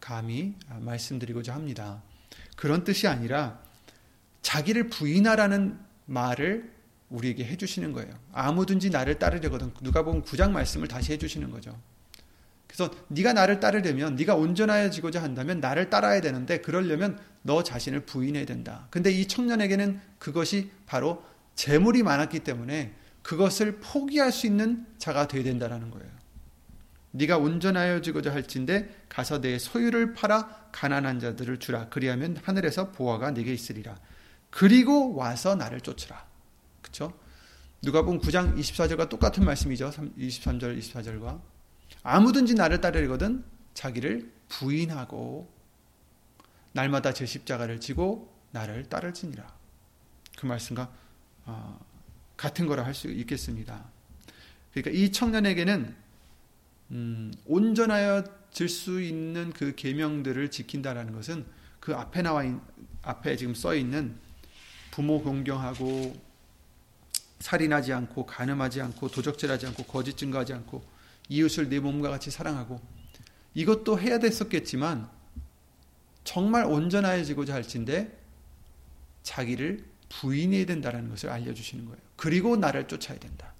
감히 0.00 0.54
말씀드리고자 0.80 1.54
합니다. 1.54 2.02
그런 2.56 2.84
뜻이 2.84 3.06
아니라 3.06 3.60
자기를 4.42 4.88
부인하라는 4.88 5.78
말을 6.06 6.79
우리에게 7.10 7.44
해주시는 7.44 7.92
거예요. 7.92 8.12
아무든지 8.32 8.90
나를 8.90 9.18
따르려거든 9.18 9.72
누가 9.82 10.02
보면 10.02 10.22
구장 10.22 10.52
말씀을 10.52 10.88
다시 10.88 11.12
해주시는 11.12 11.50
거죠. 11.50 11.78
그래서 12.66 12.88
네가 13.08 13.32
나를 13.32 13.58
따르려면 13.58 14.14
네가 14.14 14.36
온전해지고자 14.36 15.22
한다면 15.22 15.58
나를 15.60 15.90
따라야 15.90 16.20
되는데 16.20 16.60
그러려면 16.60 17.18
너 17.42 17.64
자신을 17.64 18.06
부인해야 18.06 18.46
된다. 18.46 18.86
근데 18.90 19.10
이 19.10 19.26
청년에게는 19.26 20.00
그것이 20.18 20.70
바로 20.86 21.24
재물이 21.56 22.04
많았기 22.04 22.40
때문에 22.40 22.94
그것을 23.22 23.80
포기할 23.80 24.30
수 24.30 24.46
있는 24.46 24.86
자가 24.98 25.26
되어야 25.26 25.44
된다라는 25.44 25.90
거예요. 25.90 26.08
네가 27.10 27.38
온전하여지고자 27.38 28.32
할진대 28.32 28.88
가서 29.08 29.40
내 29.40 29.58
소유를 29.58 30.14
팔아 30.14 30.68
가난한 30.70 31.18
자들을 31.18 31.58
주라. 31.58 31.88
그리하면 31.88 32.36
하늘에서 32.40 32.92
보화가 32.92 33.32
네게 33.32 33.52
있으리라. 33.52 33.96
그리고 34.50 35.16
와서 35.16 35.56
나를 35.56 35.80
쫓으라. 35.80 36.29
그렇죠? 36.90 37.18
누가 37.82 38.02
본 38.02 38.20
9장 38.20 38.56
24절과 38.58 39.08
똑같은 39.08 39.44
말씀이죠. 39.44 39.90
23절 39.90 40.78
24절과 40.78 41.40
아무든지 42.02 42.54
나를 42.54 42.80
따르거든 42.80 43.44
자기를 43.74 44.30
부인하고 44.48 45.50
날마다 46.72 47.12
제 47.12 47.24
십자가를 47.26 47.80
지고 47.80 48.34
나를 48.50 48.88
따를지니라. 48.88 49.58
그 50.36 50.46
말씀과 50.46 50.92
어, 51.46 51.80
같은 52.36 52.66
거라 52.66 52.84
할 52.84 52.94
수 52.94 53.08
있겠습니다. 53.08 53.84
그러니까 54.72 54.90
이 54.90 55.10
청년에게는 55.10 55.96
음, 56.90 57.32
온전하여 57.46 58.24
달라질 58.50 58.68
수 58.68 59.00
있는 59.00 59.52
그 59.52 59.74
계명들을 59.74 60.50
지킨다라는 60.50 61.14
것은 61.14 61.46
그 61.78 61.94
앞에 61.94 62.22
나와 62.22 62.44
있, 62.44 62.54
앞에 63.02 63.36
지금 63.36 63.54
써 63.54 63.74
있는 63.74 64.16
부모 64.90 65.22
공경하고 65.22 66.14
살인하지 67.40 67.92
않고 67.92 68.26
간음하지 68.26 68.80
않고 68.82 69.08
도적질하지 69.08 69.66
않고 69.66 69.84
거짓 69.84 70.16
증거하지 70.16 70.52
않고 70.52 70.82
이웃을 71.28 71.68
내 71.68 71.80
몸과 71.80 72.10
같이 72.10 72.30
사랑하고 72.30 72.80
이것도 73.54 73.98
해야 73.98 74.18
됐었겠지만 74.18 75.08
정말 76.24 76.64
온전해지고자 76.66 77.54
할진데 77.54 78.18
자기를 79.22 79.84
부인해야 80.08 80.66
된다는 80.66 81.08
것을 81.08 81.30
알려주시는 81.30 81.86
거예요. 81.86 81.98
그리고 82.16 82.56
나를 82.56 82.86
쫓아야 82.88 83.18
된다. 83.18 83.54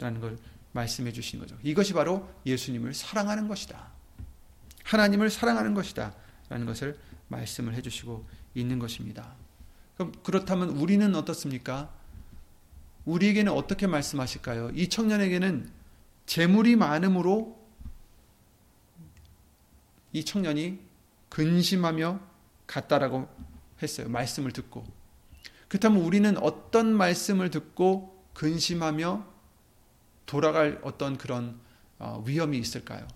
라는 0.00 0.20
걸 0.20 0.38
말씀해 0.72 1.12
주신 1.12 1.40
거죠. 1.40 1.56
이것이 1.62 1.92
바로 1.92 2.28
예수님을 2.44 2.94
사랑하는 2.94 3.48
것이다. 3.48 3.92
하나님을 4.84 5.30
사랑하는 5.30 5.74
것이다. 5.74 6.14
라는 6.48 6.66
것을 6.66 6.98
말씀을 7.28 7.74
해 7.74 7.82
주시고 7.82 8.26
있는 8.54 8.78
것입니다. 8.78 9.34
그럼 9.96 10.12
그렇다면 10.22 10.70
우리는 10.70 11.14
어떻습니까? 11.14 11.92
우리에게는 13.06 13.52
어떻게 13.52 13.86
말씀하실까요? 13.86 14.70
이 14.74 14.88
청년에게는 14.88 15.70
재물이 16.26 16.76
많음으로 16.76 17.56
이 20.12 20.24
청년이 20.24 20.80
근심하며 21.28 22.20
갔다라고 22.66 23.28
했어요. 23.82 24.08
말씀을 24.08 24.52
듣고. 24.52 24.84
그렇다면 25.68 26.02
우리는 26.02 26.36
어떤 26.38 26.92
말씀을 26.92 27.50
듣고 27.50 28.24
근심하며 28.34 29.26
돌아갈 30.26 30.80
어떤 30.82 31.16
그런 31.16 31.60
어, 31.98 32.22
위험이 32.26 32.58
있을까요? 32.58 33.06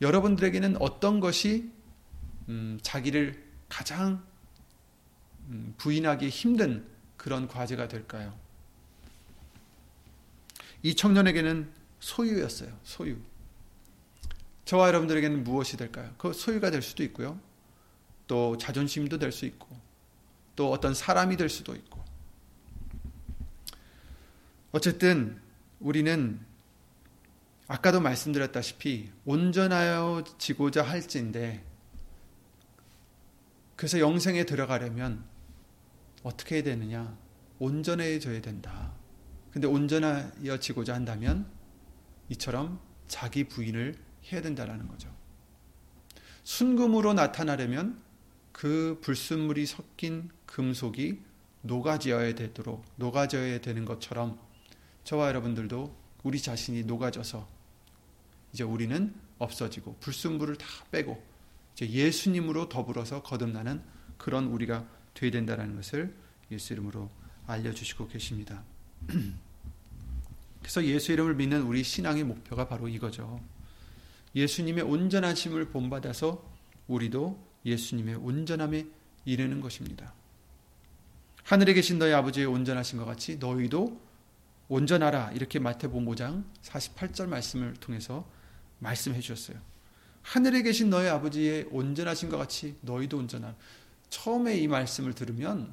여러분들에게는 0.00 0.76
어떤 0.80 1.20
것이 1.20 1.72
음, 2.48 2.78
자기를 2.82 3.42
가장 3.68 4.24
음, 5.48 5.74
부인하기 5.78 6.28
힘든 6.28 6.86
그런 7.18 7.46
과제가 7.46 7.88
될까요? 7.88 8.34
이 10.82 10.94
청년에게는 10.94 11.70
소유였어요. 12.00 12.74
소유. 12.84 13.18
저와 14.64 14.88
여러분들에게는 14.88 15.44
무엇이 15.44 15.76
될까요? 15.76 16.14
그 16.16 16.32
소유가 16.32 16.70
될 16.70 16.80
수도 16.80 17.02
있고요. 17.02 17.38
또 18.26 18.56
자존심도 18.56 19.18
될 19.18 19.32
수 19.32 19.44
있고, 19.44 19.68
또 20.56 20.70
어떤 20.70 20.94
사람이 20.94 21.36
될 21.36 21.48
수도 21.50 21.74
있고. 21.74 22.02
어쨌든 24.72 25.40
우리는 25.80 26.40
아까도 27.68 28.00
말씀드렸다시피 28.00 29.10
온전하여지고자 29.24 30.82
할진데 30.82 31.64
그래서 33.76 34.00
영생에 34.00 34.44
들어가려면 34.44 35.24
어떻게 36.28 36.56
해야 36.56 36.62
되느냐? 36.62 37.16
온전해져야 37.58 38.42
된다. 38.42 38.92
근데 39.50 39.66
온전하여지고자 39.66 40.94
한다면 40.94 41.50
이처럼 42.28 42.80
자기 43.06 43.44
부인을 43.44 43.96
해야 44.30 44.42
된다라는 44.42 44.88
거죠. 44.88 45.10
순금으로 46.44 47.14
나타나려면 47.14 48.02
그 48.52 48.98
불순물이 49.02 49.64
섞인 49.64 50.30
금속이 50.44 51.22
녹아져야 51.62 52.34
되도록 52.34 52.84
녹아져야 52.96 53.62
되는 53.62 53.86
것처럼 53.86 54.38
저와 55.04 55.28
여러분들도 55.28 55.96
우리 56.24 56.40
자신이 56.40 56.84
녹아져서 56.84 57.48
이제 58.52 58.64
우리는 58.64 59.14
없어지고 59.38 59.96
불순물을 60.00 60.56
다 60.56 60.66
빼고 60.90 61.22
이제 61.72 61.88
예수님으로 61.88 62.68
더불어서 62.68 63.22
거듭나는 63.22 63.82
그런 64.18 64.48
우리가 64.48 64.86
되어야 65.14 65.32
된다는 65.32 65.74
것을 65.76 66.14
예수 66.50 66.72
이름으로 66.72 67.10
알려주시고 67.46 68.08
계십니다. 68.08 68.62
그래서 70.60 70.84
예수 70.84 71.12
이름을 71.12 71.34
믿는 71.34 71.62
우리 71.62 71.82
신앙의 71.82 72.24
목표가 72.24 72.68
바로 72.68 72.88
이거죠. 72.88 73.40
예수님의 74.34 74.84
온전하심을 74.84 75.70
본받아서 75.70 76.44
우리도 76.86 77.42
예수님의 77.64 78.16
온전함에 78.16 78.86
이르는 79.24 79.60
것입니다. 79.60 80.12
하늘에 81.44 81.72
계신 81.72 81.98
너희 81.98 82.12
아버지의 82.12 82.46
온전하신 82.46 82.98
것 82.98 83.04
같이 83.04 83.36
너희도 83.36 84.00
온전하라 84.68 85.32
이렇게 85.32 85.58
마태복음 85.58 86.04
5장 86.06 86.44
48절 86.62 87.26
말씀을 87.26 87.74
통해서 87.74 88.28
말씀해 88.80 89.20
주셨어요. 89.20 89.58
하늘에 90.22 90.62
계신 90.62 90.90
너희 90.90 91.08
아버지의 91.08 91.68
온전하신 91.70 92.28
것 92.28 92.36
같이 92.36 92.76
너희도 92.82 93.16
온전하라. 93.16 93.54
처음에 94.10 94.58
이 94.58 94.68
말씀을 94.68 95.14
들으면 95.14 95.72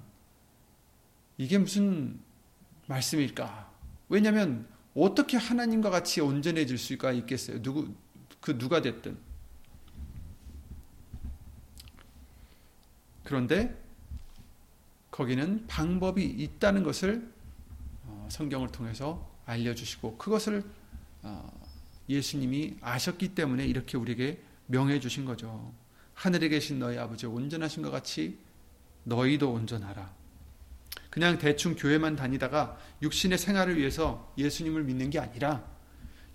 이게 1.37 1.57
무슨 1.57 2.19
말씀일까? 2.87 3.71
왜냐하면 4.09 4.67
어떻게 4.93 5.37
하나님과 5.37 5.89
같이 5.89 6.21
온전해질 6.21 6.77
수가 6.77 7.11
있겠어요? 7.11 7.61
누구 7.61 7.93
그 8.39 8.57
누가 8.57 8.81
됐든. 8.81 9.17
그런데 13.23 13.75
거기는 15.11 15.65
방법이 15.67 16.23
있다는 16.23 16.83
것을 16.83 17.31
어, 18.03 18.27
성경을 18.29 18.71
통해서 18.71 19.29
알려주시고 19.45 20.17
그것을 20.17 20.63
어, 21.23 21.51
예수님이 22.07 22.77
아셨기 22.81 23.33
때문에 23.33 23.65
이렇게 23.65 23.97
우리에게 23.97 24.41
명해 24.67 24.99
주신 24.99 25.25
거죠. 25.25 25.73
하늘에 26.13 26.49
계신 26.49 26.79
너희 26.79 26.97
아버지 26.97 27.25
온전하신 27.25 27.81
것 27.81 27.91
같이 27.91 28.37
너희도 29.03 29.51
온전하라. 29.51 30.14
그냥 31.15 31.37
대충 31.37 31.77
교회만 31.77 32.17
다니다가 32.17 32.77
육신의 33.01 33.37
생활을 33.37 33.77
위해서 33.77 34.33
예수님을 34.37 34.83
믿는 34.83 35.09
게 35.09 35.17
아니라 35.17 35.65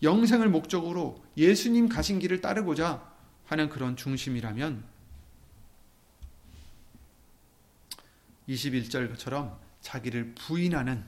영생을 0.03 0.49
목적으로 0.49 1.23
예수님 1.37 1.91
가신 1.91 2.19
길을 2.19 2.41
따르고자 2.41 3.07
하는 3.45 3.69
그런 3.69 3.95
중심이라면 3.95 4.83
21절처럼 8.49 9.59
자기를 9.83 10.35
부인하는 10.35 11.05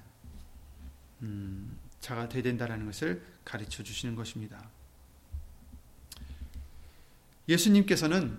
음, 1.23 1.79
자가 1.99 2.29
되야 2.29 2.43
된다는 2.43 2.85
것을 2.85 3.25
가르쳐 3.43 3.83
주시는 3.83 4.17
것입니다. 4.17 4.69
예수님께서는 7.49 8.39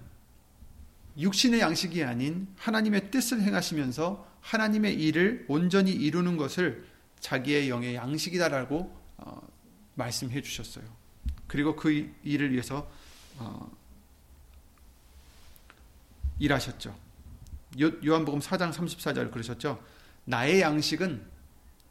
육신의 1.17 1.59
양식이 1.59 2.03
아닌 2.03 2.47
하나님의 2.57 3.09
뜻을 3.09 3.41
행하시면서 3.41 4.32
하나님의 4.43 5.01
일을 5.01 5.45
온전히 5.47 5.91
이루는 5.91 6.37
것을 6.37 6.85
자기의 7.19 7.69
영의 7.69 7.95
양식이다라고 7.95 8.95
어, 9.17 9.47
말씀해 9.95 10.41
주셨어요. 10.41 10.85
그리고 11.47 11.75
그 11.75 12.13
일을 12.23 12.51
위해서 12.51 12.89
어, 13.37 13.71
일하셨죠. 16.39 16.95
요 17.79 18.15
한복음 18.15 18.39
4장 18.39 18.71
34절 18.71 19.31
그러셨죠. 19.31 19.81
나의 20.25 20.61
양식은 20.61 21.25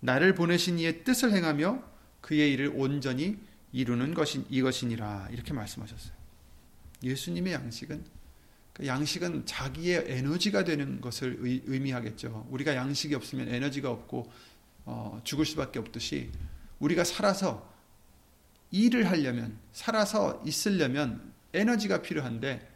나를 0.01 0.35
보내신 0.35 0.79
이의 0.79 1.05
뜻을 1.05 1.33
행하며 1.33 1.83
그의 2.21 2.53
일을 2.53 2.73
온전히 2.75 3.39
이루는 3.73 4.15
것이 4.15 4.45
이것이니라 4.51 5.29
이렇게 5.33 5.53
말씀하셨어요. 5.55 6.13
예수님의 7.03 7.55
양식은 7.55 8.05
그 8.05 8.22
양식은 8.85 9.45
자기의 9.45 10.05
에너지가 10.07 10.65
되는 10.65 11.01
것을 11.01 11.39
의 11.41 11.81
미하겠죠. 11.81 12.47
우리가 12.51 12.75
양식이 12.75 13.15
없으면 13.15 13.49
에너지가 13.49 13.91
없고 13.91 14.33
어, 14.85 15.21
죽을 15.25 15.45
수밖에 15.45 15.79
없듯이 15.79 16.31
우리가 16.79 17.05
살아서 17.05 17.71
일을 18.71 19.11
하려면 19.11 19.59
살아서 19.73 20.43
있으려면 20.47 21.33
에너지가 21.53 22.03
필요한데 22.03 22.69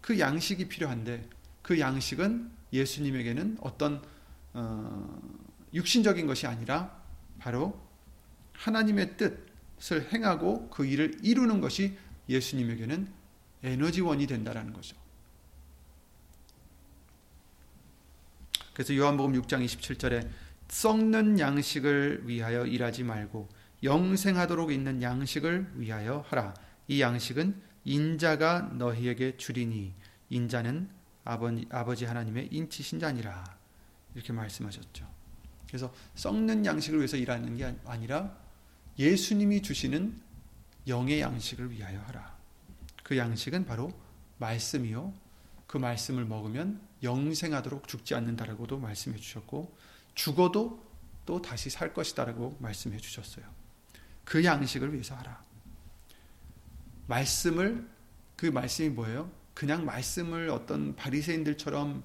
그 0.00 0.18
양식이 0.18 0.68
필요한데 0.68 1.28
그 1.62 1.78
양식은 1.80 2.50
예수님에게는 2.72 3.58
어떤 3.60 4.02
어, 4.52 5.20
육신적인 5.74 6.26
것이 6.26 6.46
아니라 6.46 7.00
바로 7.38 7.80
하나님의 8.52 9.16
뜻을 9.16 10.12
행하고 10.12 10.70
그 10.70 10.86
일을 10.86 11.18
이루는 11.22 11.60
것이 11.60 11.96
예수님에게는 12.28 13.08
에너지원이 13.62 14.26
된다라는 14.26 14.72
거죠. 14.72 14.99
그래서 18.80 18.96
요한복음 18.96 19.34
6장 19.42 19.62
27절에 19.62 20.26
썩는 20.68 21.38
양식을 21.38 22.22
위하여 22.24 22.64
일하지 22.64 23.04
말고 23.04 23.46
영생하도록 23.82 24.72
있는 24.72 25.02
양식을 25.02 25.72
위하여 25.74 26.24
하라. 26.28 26.54
이 26.88 27.02
양식은 27.02 27.60
인자가 27.84 28.70
너희에게 28.72 29.36
주리니 29.36 29.92
인자는 30.30 30.88
아버지, 31.26 31.66
아버지 31.70 32.04
하나님의 32.06 32.48
인치신 32.52 33.00
자니라. 33.00 33.44
이렇게 34.14 34.32
말씀하셨죠. 34.32 35.06
그래서 35.68 35.92
썩는 36.14 36.64
양식을 36.64 37.00
위해서 37.00 37.18
일하는 37.18 37.58
게 37.58 37.76
아니라 37.84 38.34
예수님이 38.98 39.60
주시는 39.60 40.18
영의 40.86 41.20
양식을 41.20 41.70
위하여 41.70 42.00
하라. 42.00 42.34
그 43.02 43.18
양식은 43.18 43.66
바로 43.66 43.92
말씀이요. 44.38 45.12
그 45.66 45.76
말씀을 45.76 46.24
먹으면 46.24 46.88
영생하도록 47.02 47.88
죽지 47.88 48.14
않는다라고도 48.14 48.78
말씀해 48.78 49.16
주셨고 49.18 49.76
죽어도 50.14 50.84
또 51.26 51.40
다시 51.40 51.70
살 51.70 51.94
것이다라고 51.94 52.56
말씀해 52.60 52.98
주셨어요. 52.98 53.44
그 54.24 54.44
양식을 54.44 54.92
위해서 54.92 55.14
하라. 55.14 55.42
말씀을 57.06 57.88
그 58.36 58.46
말씀이 58.46 58.88
뭐예요? 58.90 59.30
그냥 59.54 59.84
말씀을 59.84 60.48
어떤 60.50 60.94
바리새인들처럼 60.96 62.02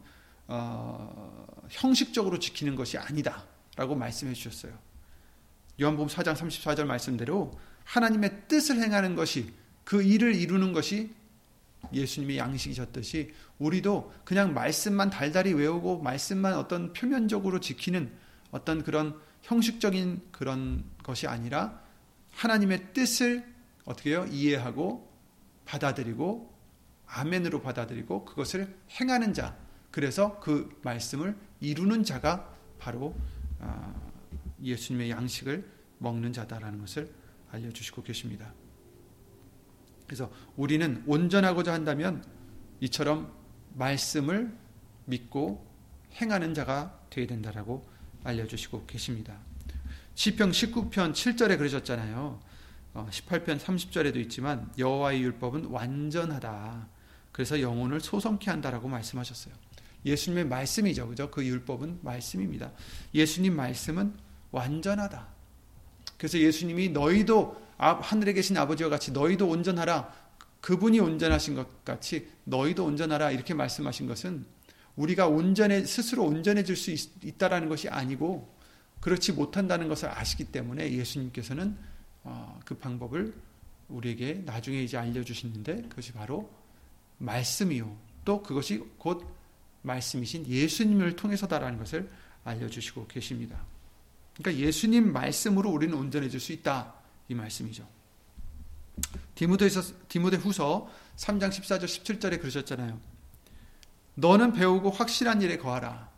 어, 0.47 1.65
형식적으로 1.69 2.39
지키는 2.39 2.75
것이 2.75 2.97
아니다라고 2.97 3.95
말씀해 3.95 4.34
주셨어요. 4.34 4.77
요한복음 5.81 6.08
4장 6.08 6.36
34절 6.36 6.86
말씀대로 6.86 7.58
하나님의 7.84 8.43
뜻을 8.47 8.81
행하는 8.81 9.15
것이 9.15 9.53
그 9.84 10.01
일을 10.01 10.36
이루는 10.36 10.73
것이 10.73 11.13
예수님의 11.93 12.38
양식이셨듯이 12.38 13.34
우리도 13.60 14.13
그냥 14.24 14.54
말씀만 14.54 15.10
달달이 15.10 15.54
외우고 15.54 16.02
말씀만 16.02 16.54
어떤 16.56 16.93
표면적으로 16.93 17.60
지키는 17.60 18.12
어떤 18.52 18.84
그런 18.84 19.19
형식적인 19.41 20.30
그런 20.32 20.84
것이 21.04 21.28
아니라 21.28 21.82
하나님의 22.32 22.93
뜻을 22.93 23.45
어떻게 23.86 24.12
해요? 24.12 24.26
이해하고 24.30 25.12
받아들이고 25.65 26.54
아멘으로 27.08 27.62
받아들이고 27.62 28.26
그것을 28.26 28.76
행하는 29.00 29.34
자. 29.34 29.56
그래서 29.91 30.39
그 30.39 30.78
말씀을 30.84 31.38
이루는 31.62 32.04
자가 32.04 32.54
바로 32.80 33.15
아, 33.60 33.93
예수님의 34.62 35.12
양식을 35.12 35.69
먹는 36.00 36.34
자다라는 36.34 36.80
것을 36.80 37.10
알려주시고 37.52 38.04
계십니다. 38.04 38.54
그래서 40.05 40.31
우리는 40.55 41.03
온전하고자 41.05 41.73
한다면 41.73 42.23
이처럼 42.79 43.33
말씀을 43.73 44.55
믿고 45.05 45.65
행하는 46.21 46.53
자가 46.53 46.99
되어야 47.09 47.27
된다라고 47.27 47.85
알려주시고 48.23 48.85
계십니다. 48.85 49.37
시편 50.15 50.51
19편 50.51 51.13
7절에 51.13 51.57
그러셨잖아요. 51.57 52.39
18편 52.93 53.49
어, 53.49 53.57
30절에도 53.57 54.15
있지만 54.17 54.71
여호와의 54.77 55.21
율법은 55.21 55.65
완전하다. 55.65 56.87
그래서 57.31 57.59
영혼을 57.59 57.99
소성케 57.99 58.49
한다라고 58.49 58.87
말씀하셨어요. 58.87 59.53
예수님의 60.05 60.45
말씀이죠. 60.45 61.07
그죠? 61.09 61.29
그 61.29 61.45
율법은 61.45 61.99
말씀입니다. 62.01 62.71
예수님 63.13 63.55
말씀은 63.55 64.13
완전하다. 64.51 65.27
그래서 66.17 66.39
예수님이 66.39 66.89
너희도 66.89 67.64
하늘에 67.77 68.33
계신 68.33 68.57
아버지와 68.57 68.89
같이 68.89 69.11
너희도 69.11 69.47
온전하라. 69.47 70.13
그분이 70.61 70.99
온전하신 70.99 71.55
것 71.55 71.85
같이 71.85 72.27
너희도 72.45 72.85
온전하라. 72.85 73.31
이렇게 73.31 73.53
말씀하신 73.53 74.07
것은 74.07 74.45
우리가 74.95 75.27
온전해 75.27 75.85
스스로 75.85 76.23
온전해질 76.23 76.75
수 76.75 76.91
있, 76.91 77.38
다라는 77.38 77.69
것이 77.69 77.89
아니고 77.89 78.53
그렇지 79.01 79.33
못한다는 79.33 79.88
것을 79.88 80.09
아시기 80.09 80.45
때문에 80.45 80.91
예수님께서는 80.93 81.77
어, 82.23 82.59
그 82.65 82.75
방법을 82.75 83.33
우리에게 83.89 84.41
나중에 84.45 84.81
이제 84.81 84.97
알려주시는데 84.97 85.83
그것이 85.89 86.11
바로 86.11 86.49
말씀이요. 87.19 87.95
또 88.23 88.41
그것이 88.41 88.83
곧 88.97 89.27
말씀이신 89.83 90.47
예수님을 90.47 91.15
통해서다라는 91.15 91.77
것을 91.77 92.09
알려주시고 92.43 93.07
계십니다. 93.07 93.61
그러니까 94.35 94.65
예수님 94.65 95.13
말씀으로 95.13 95.69
우리는 95.69 95.95
온전해질 95.95 96.39
수 96.39 96.51
있다. 96.51 96.94
이 97.27 97.33
말씀이죠. 97.33 97.88
디모데에서 99.35 99.81
디모데 100.07 100.38
후서 100.38 100.89
3장 101.17 101.49
14절 101.49 101.85
17절에 101.85 102.39
그러셨잖아요. 102.39 102.99
너는 104.15 104.53
배우고 104.53 104.91
확실한 104.91 105.41
일에 105.41 105.57
거하라. 105.57 106.09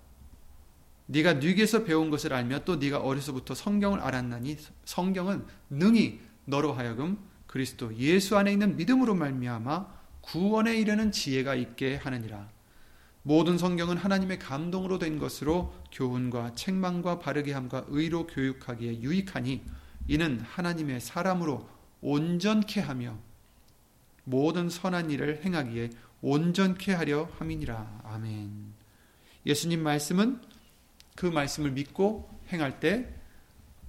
네가 1.08 1.34
뉘게서 1.34 1.84
배운 1.86 2.10
것을 2.10 2.34
알며 2.34 2.60
또 2.66 2.76
네가 2.76 3.00
어려서부터 3.00 3.56
성경을 3.56 4.00
알았나니 4.02 4.58
성경은 4.86 5.46
능히 5.70 6.20
너로 6.46 6.74
하여금 6.74 7.18
그리스도 7.48 7.96
예수 7.96 8.38
안에 8.38 8.52
있는 8.52 8.76
믿음으로 8.76 9.16
말미암아 9.16 9.98
구원에 10.22 10.76
이르는 10.76 11.12
지혜가 11.12 11.56
있게 11.56 11.96
하느니라. 11.96 12.50
모든 13.24 13.58
성경은 13.58 13.98
하나님의 13.98 14.40
감동으로 14.40 15.00
된 15.00 15.18
것으로 15.18 15.74
교훈과 15.92 16.54
책망과 16.54 17.20
바르게 17.20 17.54
함과 17.54 17.86
의로 17.88 18.28
교육하기에 18.28 19.02
유익하니 19.02 19.64
이는 20.08 20.40
하나님의 20.40 21.02
사람으로 21.02 21.70
온전케 22.02 22.80
하며 22.82 23.18
모든 24.24 24.70
선한 24.70 25.10
일을 25.12 25.44
행하기에 25.44 25.90
온전케 26.22 26.94
하려 26.94 27.30
함이니라. 27.38 28.02
아멘. 28.04 28.74
예수님 29.46 29.82
말씀은 29.82 30.42
그 31.16 31.26
말씀을 31.26 31.72
믿고 31.72 32.30
행할 32.50 32.80
때 32.80 33.14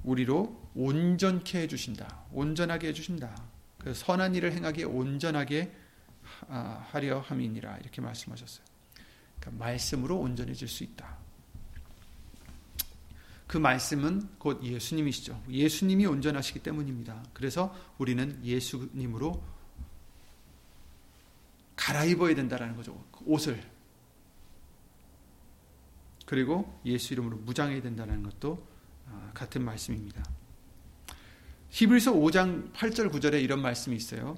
우리로 0.05 0.71
온전케 0.75 1.59
해 1.59 1.67
주신다. 1.67 2.25
온전하게 2.33 2.89
해 2.89 2.93
주신다. 2.93 3.35
그 3.79 3.95
선한 3.95 4.35
일을 4.35 4.53
행하기에 4.53 4.85
온전하게 4.85 5.73
하려 6.91 7.21
함이니라. 7.21 7.79
이렇게 7.79 8.01
말씀하셨어요. 8.01 8.65
그러니까 9.41 9.65
말씀으로 9.65 10.19
온전해질 10.19 10.69
수 10.69 10.85
있다. 10.85 11.18
그 13.49 13.57
말씀은 13.57 14.29
곧 14.39 14.63
예수님이시죠. 14.63 15.43
예수님이 15.49 16.05
온전하시기 16.07 16.61
때문입니다. 16.61 17.25
그래서 17.33 17.75
우리는 17.97 18.39
예수님으로 18.45 19.43
갈아입어야 21.75 22.35
된다라는 22.35 22.77
거죠. 22.77 23.03
그 23.11 23.25
옷을. 23.25 23.59
그리고 26.27 26.79
예수 26.85 27.15
이름으로 27.15 27.39
무장해야 27.39 27.81
된다는 27.81 28.23
것도 28.23 28.67
아, 29.07 29.31
같은 29.33 29.65
말씀입니다. 29.65 30.23
히브리서 31.71 32.13
5장 32.13 32.71
8절 32.75 33.11
9절에 33.11 33.43
이런 33.43 33.63
말씀이 33.63 33.97
있어요. 33.97 34.37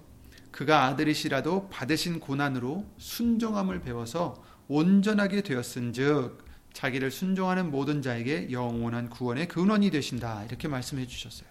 그가 0.52 0.84
아들이시라도 0.84 1.68
받으신 1.68 2.20
고난으로 2.20 2.88
순종함을 2.98 3.80
배워서 3.80 4.40
온전하게 4.68 5.42
되었은즉 5.42 6.49
자기를 6.72 7.10
순종하는 7.10 7.70
모든 7.70 8.02
자에게 8.02 8.50
영원한 8.50 9.10
구원의 9.10 9.48
근원이 9.48 9.90
되신다. 9.90 10.44
이렇게 10.44 10.68
말씀해 10.68 11.06
주셨어요. 11.06 11.48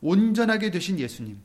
온전하게 0.00 0.70
되신 0.70 0.98
예수님. 0.98 1.40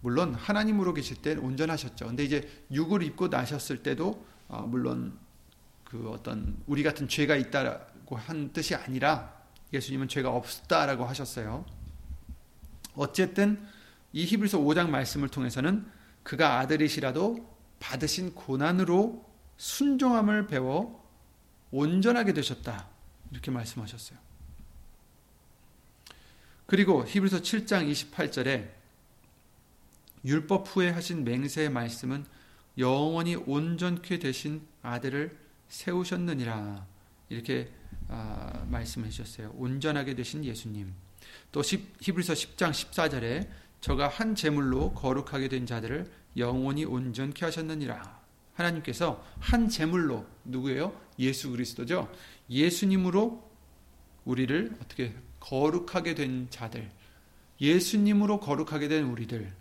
물론 0.00 0.34
하나님으로 0.34 0.94
계실 0.94 1.16
때 1.16 1.34
온전하셨죠. 1.34 2.06
근데 2.06 2.24
이제 2.24 2.48
육을 2.70 3.02
입고 3.02 3.28
나셨을 3.28 3.82
때도 3.82 4.24
어, 4.48 4.62
물론 4.62 5.18
그 5.84 6.10
어떤 6.10 6.56
우리 6.66 6.82
같은 6.82 7.08
죄가 7.08 7.36
있다고 7.36 8.16
한 8.16 8.52
뜻이 8.52 8.74
아니라 8.74 9.34
예수님은 9.72 10.08
죄가 10.08 10.30
없다라고 10.30 11.04
하셨어요. 11.04 11.64
어쨌든 12.94 13.66
이 14.12 14.24
히브리서 14.24 14.58
5장 14.58 14.88
말씀을 14.88 15.28
통해서는 15.28 15.86
그가 16.22 16.58
아들이시라도 16.60 17.56
받으신 17.80 18.34
고난으로 18.34 19.24
순종함을 19.56 20.46
배워 20.46 21.05
온전하게 21.70 22.32
되셨다. 22.32 22.88
이렇게 23.30 23.50
말씀하셨어요. 23.50 24.18
그리고 26.66 27.04
히브리서 27.06 27.38
7장 27.38 27.90
28절에 27.90 28.68
율법 30.24 30.66
후에 30.68 30.90
하신 30.90 31.24
맹세의 31.24 31.70
말씀은 31.70 32.24
영원히 32.78 33.36
온전케 33.36 34.18
되신 34.18 34.66
아들을 34.82 35.38
세우셨느니라. 35.68 36.86
이렇게 37.28 37.72
아, 38.08 38.64
말씀해 38.68 39.08
주셨어요. 39.10 39.52
온전하게 39.56 40.14
되신 40.14 40.44
예수님. 40.44 40.92
또 41.52 41.62
히브리서 41.62 42.34
10장 42.34 42.70
14절에 42.70 43.48
저가 43.80 44.08
한 44.08 44.34
제물로 44.34 44.92
거룩하게 44.94 45.48
된 45.48 45.66
자들을 45.66 46.10
영원히 46.36 46.84
온전케 46.84 47.44
하셨느니라. 47.44 48.20
하나님께서 48.54 49.24
한 49.38 49.68
제물로 49.68 50.26
누구예요? 50.44 50.92
예수 51.18 51.50
그리스도죠. 51.50 52.12
예수님으로 52.50 53.48
우리를 54.24 54.76
어떻게 54.82 55.14
거룩하게 55.40 56.14
된 56.14 56.48
자들, 56.50 56.90
예수님으로 57.60 58.40
거룩하게 58.40 58.88
된 58.88 59.04
우리들을 59.04 59.52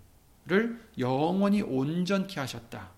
영원히 1.00 1.62
온전케 1.62 2.40
하셨다. 2.40 2.92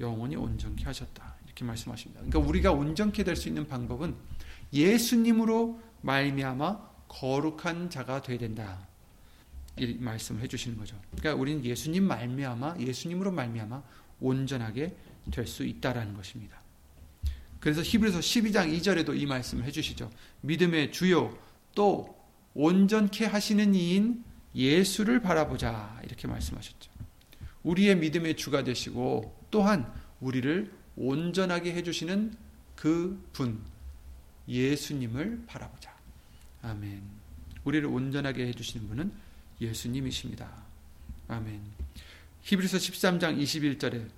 영원히 0.00 0.36
온전케 0.36 0.84
하셨다. 0.84 1.34
이렇게 1.46 1.64
말씀하십니다. 1.64 2.20
그러니까 2.22 2.38
우리가 2.48 2.72
온전케 2.72 3.24
될 3.24 3.36
수 3.36 3.48
있는 3.48 3.66
방법은 3.66 4.14
예수님으로 4.72 5.80
말미암아 6.02 6.88
거룩한 7.08 7.90
자가 7.90 8.22
되야 8.22 8.38
된다. 8.38 8.86
이 9.76 9.94
말씀을 9.94 10.42
해주시는 10.42 10.76
거죠. 10.78 10.96
그러니까 11.16 11.40
우리는 11.40 11.64
예수님 11.64 12.04
말미암아 12.04 12.76
예수님으로 12.78 13.30
말미암아 13.32 13.82
온전하게 14.20 14.96
될 15.30 15.46
수 15.46 15.64
있다라는 15.64 16.14
것입니다. 16.14 16.60
그래서 17.60 17.82
히브리서 17.82 18.20
12장 18.20 18.78
2절에도 18.78 19.18
이 19.18 19.26
말씀을 19.26 19.64
해주시죠. 19.64 20.10
믿음의 20.42 20.92
주요 20.92 21.36
또 21.74 22.16
온전케 22.54 23.26
하시는 23.26 23.74
이인 23.74 24.24
예수를 24.54 25.20
바라보자 25.20 26.00
이렇게 26.04 26.26
말씀하셨죠. 26.28 26.90
우리의 27.62 27.96
믿음의 27.96 28.36
주가 28.36 28.64
되시고 28.64 29.46
또한 29.50 29.92
우리를 30.20 30.72
온전하게 30.96 31.74
해주시는 31.74 32.34
그 32.74 33.20
분 33.32 33.60
예수님을 34.48 35.44
바라보자. 35.46 35.94
아멘. 36.62 37.02
우리를 37.64 37.86
온전하게 37.86 38.46
해주시는 38.48 38.88
분은 38.88 39.12
예수님이십니다. 39.60 40.64
아멘. 41.28 41.60
히브리서 42.42 42.78
13장 42.78 43.38
21절에 43.38 44.08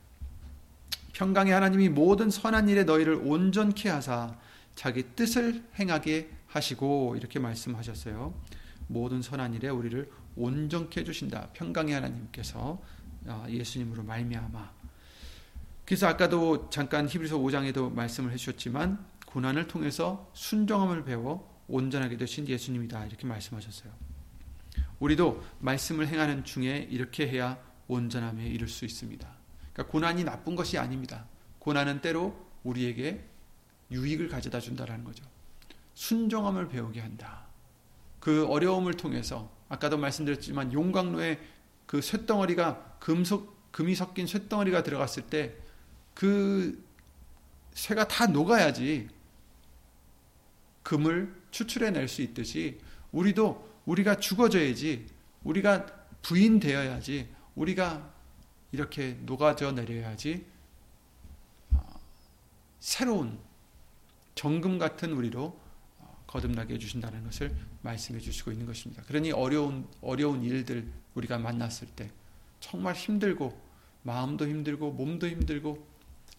평강의 1.20 1.52
하나님이 1.52 1.90
모든 1.90 2.30
선한 2.30 2.70
일에 2.70 2.85
너희를 2.85 3.16
온전케 3.22 3.90
하사 3.90 4.38
자기 4.74 5.02
뜻을 5.14 5.62
행하게 5.78 6.30
하시고 6.46 7.14
이렇게 7.14 7.38
말씀하셨어요. 7.38 8.33
모든 8.87 9.20
선한 9.20 9.52
일에 9.52 9.68
우리를 9.68 10.11
온전케 10.35 11.00
해 11.00 11.04
주신다. 11.04 11.50
평강의 11.52 11.92
하나님께서 11.92 12.80
아, 13.26 13.44
예수님으로 13.50 14.02
말미암아. 14.02 14.70
그래서 15.85 16.06
아까도 16.06 16.70
잠깐 16.70 17.06
히브리서 17.06 17.37
5장에도 17.37 17.92
말씀을 17.92 18.33
해 18.33 18.37
주셨지만 18.37 19.04
고난을 19.26 19.68
통해서 19.68 20.30
순종함을 20.33 21.04
배워 21.04 21.62
온전하게 21.68 22.16
되신 22.16 22.48
예수님이다 22.48 23.04
이렇게 23.04 23.26
말씀하셨어요. 23.26 23.92
우리도 25.00 25.44
말씀을 25.59 26.09
행하는 26.09 26.44
중에 26.44 26.88
이렇게 26.90 27.28
해야 27.28 27.59
온전함에 27.88 28.46
이를 28.46 28.68
수 28.68 28.87
있습니다. 28.87 29.39
그러니까 29.72 29.92
고난이 29.92 30.24
나쁜 30.24 30.56
것이 30.56 30.78
아닙니다. 30.78 31.26
고난은 31.59 32.00
때로 32.00 32.35
우리에게 32.64 33.24
유익을 33.90 34.28
가져다 34.28 34.61
준다라는 34.61 35.04
거죠. 35.04 35.24
순종함을 35.94 36.68
배우게 36.68 37.00
한다. 37.00 37.46
그 38.20 38.46
어려움을 38.46 38.94
통해서 38.94 39.50
아까도 39.68 39.98
말씀드렸지만 39.98 40.72
용광로에 40.72 41.38
그 41.87 42.00
쇳덩어리가 42.00 42.96
금속 43.00 43.70
금이 43.72 43.94
섞인 43.94 44.26
쇳덩어리가 44.26 44.83
들어갔을 44.83 45.26
때 45.26 45.70
그 46.20 46.85
쇠가 47.72 48.06
다 48.09 48.26
녹아야지 48.26 49.09
금을 50.83 51.35
추출해 51.50 51.90
낼 51.90 52.09
수 52.09 52.20
있듯이 52.20 52.78
우리도 53.11 53.80
우리가 53.87 54.16
죽어져야지 54.16 55.06
우리가 55.44 55.87
부인되어야지 56.20 57.28
우리가 57.54 58.12
이렇게 58.72 59.18
녹아져 59.22 59.72
내려야지 59.72 60.46
어, 61.72 62.00
새로운 62.78 63.38
정금 64.35 64.78
같은 64.78 65.12
우리로 65.12 65.59
어, 65.98 66.24
거듭나게 66.26 66.74
해주신다는 66.74 67.24
것을 67.24 67.54
말씀해 67.83 68.20
주시고 68.20 68.52
있는 68.52 68.66
것입니다. 68.66 69.02
그러니 69.04 69.33
어려운 69.33 69.87
어려운 70.00 70.42
일들 70.42 70.90
우리가 71.14 71.38
만났을 71.38 71.88
때 71.88 72.11
정말 72.61 72.94
힘들고 72.94 73.61
마음도 74.02 74.46
힘들고 74.46 74.92
몸도 74.92 75.28
힘들고 75.28 75.87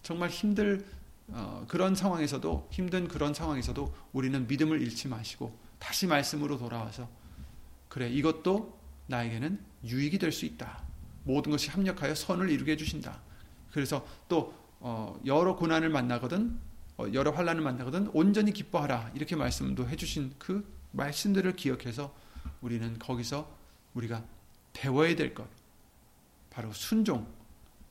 정말 0.03 0.29
힘들 0.29 0.85
어, 1.27 1.65
그런 1.67 1.95
상황에서도 1.95 2.67
힘든 2.71 3.07
그런 3.07 3.33
상황에서도 3.33 3.93
우리는 4.13 4.47
믿음을 4.47 4.81
잃지 4.81 5.07
마시고 5.07 5.57
다시 5.79 6.07
말씀으로 6.07 6.57
돌아와서 6.57 7.09
그래 7.87 8.09
이것도 8.09 8.79
나에게는 9.07 9.59
유익이 9.83 10.17
될 10.19 10.31
수 10.31 10.45
있다. 10.45 10.90
모든 11.23 11.51
것이 11.51 11.69
합력하여 11.69 12.15
선을 12.15 12.49
이루게 12.49 12.73
해주신다. 12.73 13.21
그래서 13.71 14.05
또 14.27 14.53
어, 14.79 15.19
여러 15.25 15.55
고난을 15.55 15.89
만나거든 15.89 16.59
어, 16.97 17.05
여러 17.13 17.31
환란을 17.31 17.61
만나거든 17.61 18.09
온전히 18.13 18.51
기뻐하라 18.51 19.11
이렇게 19.15 19.35
말씀도 19.35 19.87
해주신 19.87 20.33
그 20.37 20.65
말씀들을 20.91 21.55
기억해서 21.55 22.13
우리는 22.61 22.97
거기서 22.99 23.49
우리가 23.93 24.23
배워야 24.73 25.15
될 25.15 25.33
것 25.33 25.47
바로 26.49 26.71
순종 26.73 27.27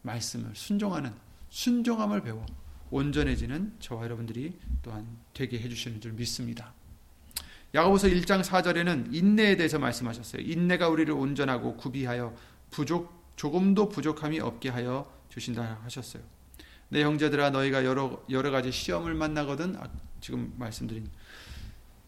말씀을 0.03 0.55
순종하는 0.55 1.13
순종함을 1.49 2.23
배워 2.23 2.45
온전해지는 2.91 3.77
저와 3.81 4.05
여러분들이 4.05 4.59
또한 4.83 5.07
되게 5.33 5.59
해주시는 5.61 6.01
줄 6.01 6.13
믿습니다. 6.13 6.75
야고보서 7.75 8.09
1장 8.09 8.43
4절에는 8.43 9.15
인내에 9.15 9.57
대해서 9.57 9.79
말씀하셨어요. 9.79 10.43
인내가 10.43 10.89
우리를 10.89 11.13
온전하고 11.15 11.77
구비하여 11.77 12.35
부족 12.71 13.20
조금도 13.41 13.89
부족함이 13.89 14.39
없게 14.39 14.69
하여 14.69 15.11
주신다 15.31 15.81
하셨어요. 15.85 16.23
내 16.91 17.03
형제들아 17.03 17.49
너희가 17.49 17.87
여러 17.87 18.23
여러 18.29 18.51
가지 18.51 18.71
시험을 18.71 19.15
만나거든 19.15 19.77
아, 19.77 19.89
지금 20.21 20.53
말씀드린 20.59 21.09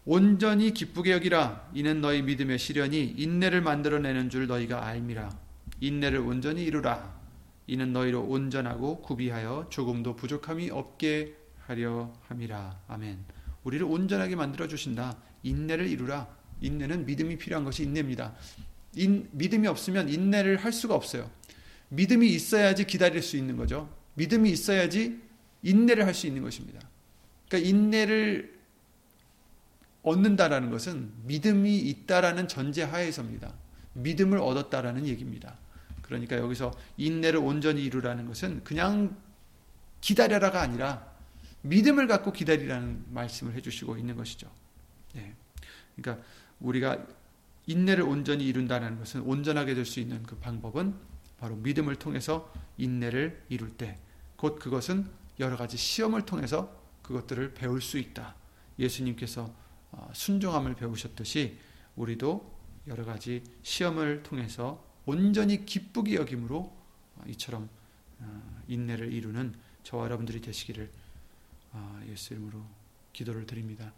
온전히 0.05 0.75
기쁘게 0.75 1.11
여기라. 1.13 1.71
이는 1.73 2.01
너희 2.01 2.21
믿음의 2.21 2.59
시련이 2.59 3.15
인내를 3.17 3.61
만들어내는 3.61 4.29
줄 4.29 4.45
너희가 4.45 4.85
알미라. 4.85 5.35
인내를 5.79 6.19
온전히 6.19 6.65
이루라. 6.65 7.19
이는 7.65 7.93
너희로 7.93 8.21
온전하고 8.21 9.01
구비하여 9.01 9.65
조금도 9.71 10.15
부족함이 10.15 10.69
없게 10.69 11.35
하려 11.65 12.13
함이라. 12.27 12.79
아멘. 12.87 13.25
우리를 13.63 13.83
온전하게 13.87 14.35
만들어 14.35 14.67
주신다. 14.67 15.17
인내를 15.41 15.87
이루라. 15.87 16.27
인내는 16.61 17.07
믿음이 17.07 17.39
필요한 17.39 17.65
것이 17.65 17.81
인내입니다 17.81 18.35
인, 18.95 19.27
믿음이 19.31 19.67
없으면 19.67 20.09
인내를 20.09 20.57
할 20.57 20.71
수가 20.71 20.95
없어요 20.95 21.29
믿음이 21.89 22.27
있어야지 22.27 22.85
기다릴 22.85 23.21
수 23.21 23.37
있는 23.37 23.57
거죠 23.57 23.89
믿음이 24.15 24.49
있어야지 24.51 25.21
인내를 25.61 26.05
할 26.05 26.13
수 26.13 26.27
있는 26.27 26.43
것입니다 26.43 26.79
그러니까 27.47 27.69
인내를 27.69 28.53
얻는다라는 30.03 30.69
것은 30.69 31.11
믿음이 31.23 31.77
있다라는 31.79 32.47
전제 32.47 32.83
하에서입니다. 32.83 33.53
믿음을 33.93 34.37
얻었다라는 34.37 35.07
얘기입니다. 35.07 35.57
그러니까 36.01 36.37
여기서 36.37 36.71
인내를 36.97 37.39
온전히 37.39 37.83
이루라는 37.83 38.27
것은 38.27 38.63
그냥 38.63 39.17
기다려라가 40.01 40.61
아니라 40.61 41.13
믿음을 41.61 42.07
갖고 42.07 42.33
기다리라는 42.33 43.05
말씀을 43.11 43.53
해주시고 43.53 43.97
있는 43.97 44.17
것이죠. 44.17 44.51
네. 45.13 45.33
그러니까 45.95 46.25
우리가 46.59 47.05
인내를 47.67 48.03
온전히 48.03 48.45
이룬다는 48.45 48.97
것은 48.97 49.21
온전하게 49.21 49.73
될 49.73 49.85
수 49.85 49.99
있는 49.99 50.23
그 50.23 50.35
방법은 50.37 50.95
바로 51.37 51.55
믿음을 51.55 51.95
통해서 51.95 52.51
인내를 52.77 53.43
이룰 53.49 53.71
때, 53.77 53.99
곧 54.35 54.59
그것은 54.59 55.09
여러 55.39 55.57
가지 55.57 55.77
시험을 55.77 56.25
통해서 56.25 56.81
그것들을 57.01 57.53
배울 57.53 57.81
수 57.81 57.97
있다. 57.97 58.35
예수님께서 58.79 59.53
어, 59.91 60.09
순종함을 60.13 60.75
배우셨듯이 60.75 61.57
우리도 61.95 62.51
여러 62.87 63.05
가지 63.05 63.43
시험을 63.61 64.23
통해서 64.23 64.83
온전히 65.05 65.65
기쁘게 65.65 66.15
여김으로 66.15 66.57
어, 66.59 67.23
이처럼 67.27 67.69
어, 68.19 68.61
인내를 68.67 69.13
이루는 69.13 69.53
저와 69.83 70.05
여러분들이 70.05 70.41
되시기를 70.41 70.89
예수 72.07 72.33
이름으로 72.33 72.63
기도를 73.13 73.45
드립니다. 73.47 73.91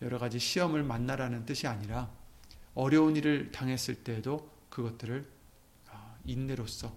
여러 0.00 0.18
가지 0.18 0.38
시험을 0.38 0.84
만나라는 0.84 1.44
뜻이 1.44 1.66
아니라 1.66 2.10
어려운 2.74 3.16
일을 3.16 3.50
당했을 3.52 3.96
때에도 3.96 4.50
그것들을 4.70 5.26
인내로서 6.24 6.94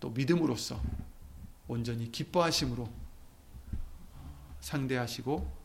또 0.00 0.10
믿음으로써 0.10 0.80
온전히 1.66 2.10
기뻐하심으로 2.10 2.88
상대하시고 4.60 5.58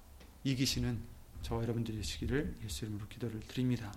이기시는 0.43 0.99
저와 1.41 1.63
여러분들이 1.63 1.97
되시기를 1.97 2.55
예수 2.63 2.85
이름으로 2.85 3.07
기도를 3.07 3.39
드립니다. 3.41 3.93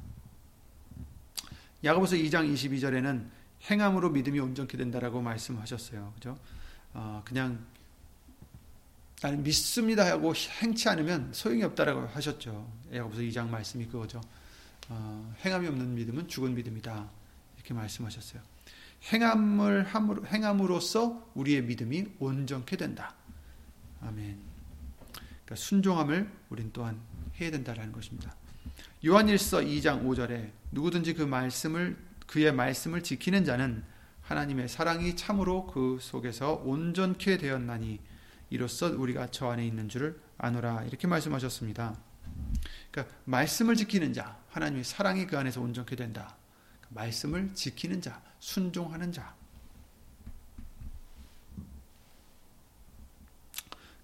야고보서 1.85 2.17
2장 2.17 2.53
22절에는 2.53 3.29
행함으로 3.71 4.11
믿음이 4.11 4.39
온전케 4.41 4.77
된다라고 4.77 5.21
말씀하셨어요. 5.23 6.13
그죠? 6.15 6.39
어, 6.95 7.23
그냥 7.25 7.65
나는 9.23 9.43
믿습니다 9.43 10.05
하고 10.07 10.35
행치 10.35 10.89
않으면 10.89 11.33
소용이 11.33 11.63
없다라고 11.63 12.07
하셨죠. 12.09 12.71
야고보서 12.93 13.23
2장 13.23 13.49
말씀이 13.49 13.87
그거죠. 13.87 14.21
어, 14.89 15.35
행함이 15.45 15.67
없는 15.69 15.95
믿음은 15.95 16.29
죽은 16.29 16.55
믿음이다. 16.55 17.11
이렇게 17.57 17.75
말씀하셨어요. 17.75 18.43
행함을 19.13 19.85
함으로, 19.85 20.27
행함으로써 20.27 21.31
우리의 21.35 21.63
믿음이 21.63 22.07
온전케 22.19 22.77
된다. 22.77 23.15
아멘. 24.03 24.39
그러니까 25.13 25.55
순종함을 25.55 26.31
우린 26.51 26.71
또한 26.73 27.01
해야 27.41 27.51
된다라는 27.51 27.93
것입니다. 27.93 28.35
요한일서 29.05 29.59
2장 29.61 30.05
5절에 30.05 30.51
누구든지 30.73 31.15
그 31.15 31.23
말씀을 31.23 31.97
그의 32.27 32.53
말씀을 32.53 33.03
지키는 33.03 33.45
자는 33.45 33.85
하나님의 34.23 34.69
사랑이 34.69 35.15
참으로 35.17 35.67
그 35.67 35.99
속에서 36.01 36.55
온전케 36.65 37.39
되었나니 37.39 38.01
이로써 38.51 38.87
우리가 38.89 39.29
저 39.31 39.51
안에 39.51 39.67
있는 39.67 39.89
줄을 39.89 40.21
아노라 40.39 40.85
이렇게 40.85 41.07
말씀하셨습니다. 41.07 41.97
그러니까 42.91 43.15
말씀을 43.25 43.77
지키는 43.77 44.13
자, 44.13 44.39
하나님의 44.51 44.85
사랑이 44.85 45.27
그 45.27 45.39
안에서 45.39 45.61
온전케 45.61 45.97
된다. 45.97 46.37
말씀을 46.91 47.55
지키는 47.55 48.01
자, 48.01 48.23
순종하는 48.39 49.13
자. 49.13 49.35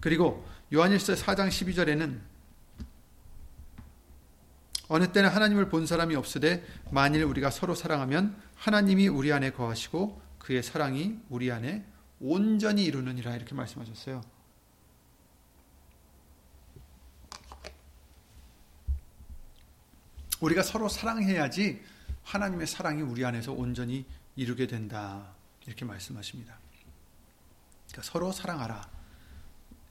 그리고 0.01 0.45
요한일서 0.73 1.15
4장 1.15 1.49
12절에는 1.49 2.21
어느 4.89 5.13
때는 5.13 5.31
하나님을 5.31 5.69
본 5.69 5.87
사람이 5.87 6.17
없으되 6.17 6.67
만일 6.91 7.23
우리가 7.25 7.51
서로 7.51 7.75
사랑하면 7.75 8.37
하나님이 8.57 9.09
우리 9.09 9.33
안에 9.33 9.53
거하시고 9.53 10.21
그의 10.39 10.63
사랑이 10.63 11.21
우리 11.31 11.53
안에 11.53 11.85
온전히 12.23 12.85
이루느니라 12.85 13.35
이렇게 13.35 13.55
말씀하셨어요. 13.55 14.23
우리가 20.41 20.63
서로 20.63 20.89
사랑해야지 20.89 21.83
하나님의 22.25 22.67
사랑이 22.67 23.03
우리 23.03 23.25
안에서 23.25 23.53
온전히 23.53 24.07
이루게 24.37 24.67
된다. 24.67 25.35
이렇게 25.67 25.85
말씀하십니다. 25.85 26.59
그러니까 27.89 28.03
서로 28.11 28.33
사랑하라. 28.33 28.89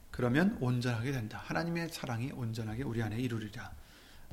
그러면 0.09 0.57
온전하게 0.59 1.11
된다. 1.11 1.41
하나님의 1.45 1.89
사랑이 1.89 2.31
온전하게 2.31 2.83
우리 2.83 3.01
안에 3.01 3.17
이루리라. 3.19 3.71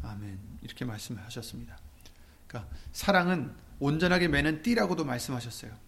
아멘. 0.03 0.39
이렇게 0.63 0.85
말씀하셨습니다. 0.85 1.79
그러니까 2.47 2.75
사랑은 2.93 3.55
온전하게 3.79 4.29
매는 4.29 4.63
띠라고도 4.63 5.05
말씀하셨어요. 5.05 5.88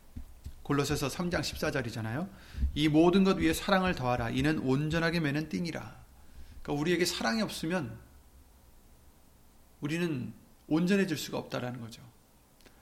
골로새서 0.71 1.09
3장 1.09 1.41
14절이잖아요. 1.41 2.29
이 2.77 2.87
모든 2.89 3.25
것 3.25 3.39
위에 3.39 3.53
사랑을 3.53 3.97
더하라. 3.97 4.31
이는 4.31 4.61
온전하게 4.61 5.19
매는 5.19 5.49
띠니라. 5.49 5.81
그러니까 6.63 6.81
우리에게 6.81 7.05
사랑이 7.05 7.43
없으면 7.43 7.99
우리는 9.81 10.33
온전해질 10.69 11.17
수가 11.17 11.39
없다라는 11.39 11.81
거죠. 11.81 12.09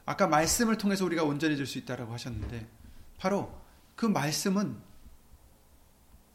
아까 0.05 0.27
말씀을 0.27 0.77
통해서 0.77 1.07
우리가 1.07 1.24
온전해질 1.24 1.64
수 1.64 1.79
있다라고 1.79 2.12
하셨는데 2.12 2.68
바로 3.16 3.59
그 3.96 4.05
말씀은 4.05 4.77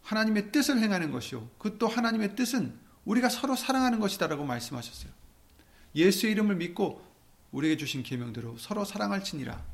하나님의 0.01 0.51
뜻을 0.51 0.79
행하는 0.79 1.11
것이요. 1.11 1.47
그 1.59 1.77
또 1.77 1.87
하나님의 1.87 2.35
뜻은 2.35 2.79
우리가 3.05 3.29
서로 3.29 3.55
사랑하는 3.55 3.99
것이다라고 3.99 4.43
말씀하셨어요. 4.43 5.11
예수의 5.93 6.31
이름을 6.31 6.55
믿고 6.55 7.05
우리에게 7.51 7.77
주신 7.77 8.01
계명대로 8.01 8.57
서로 8.57 8.85
사랑할지니라. 8.85 9.72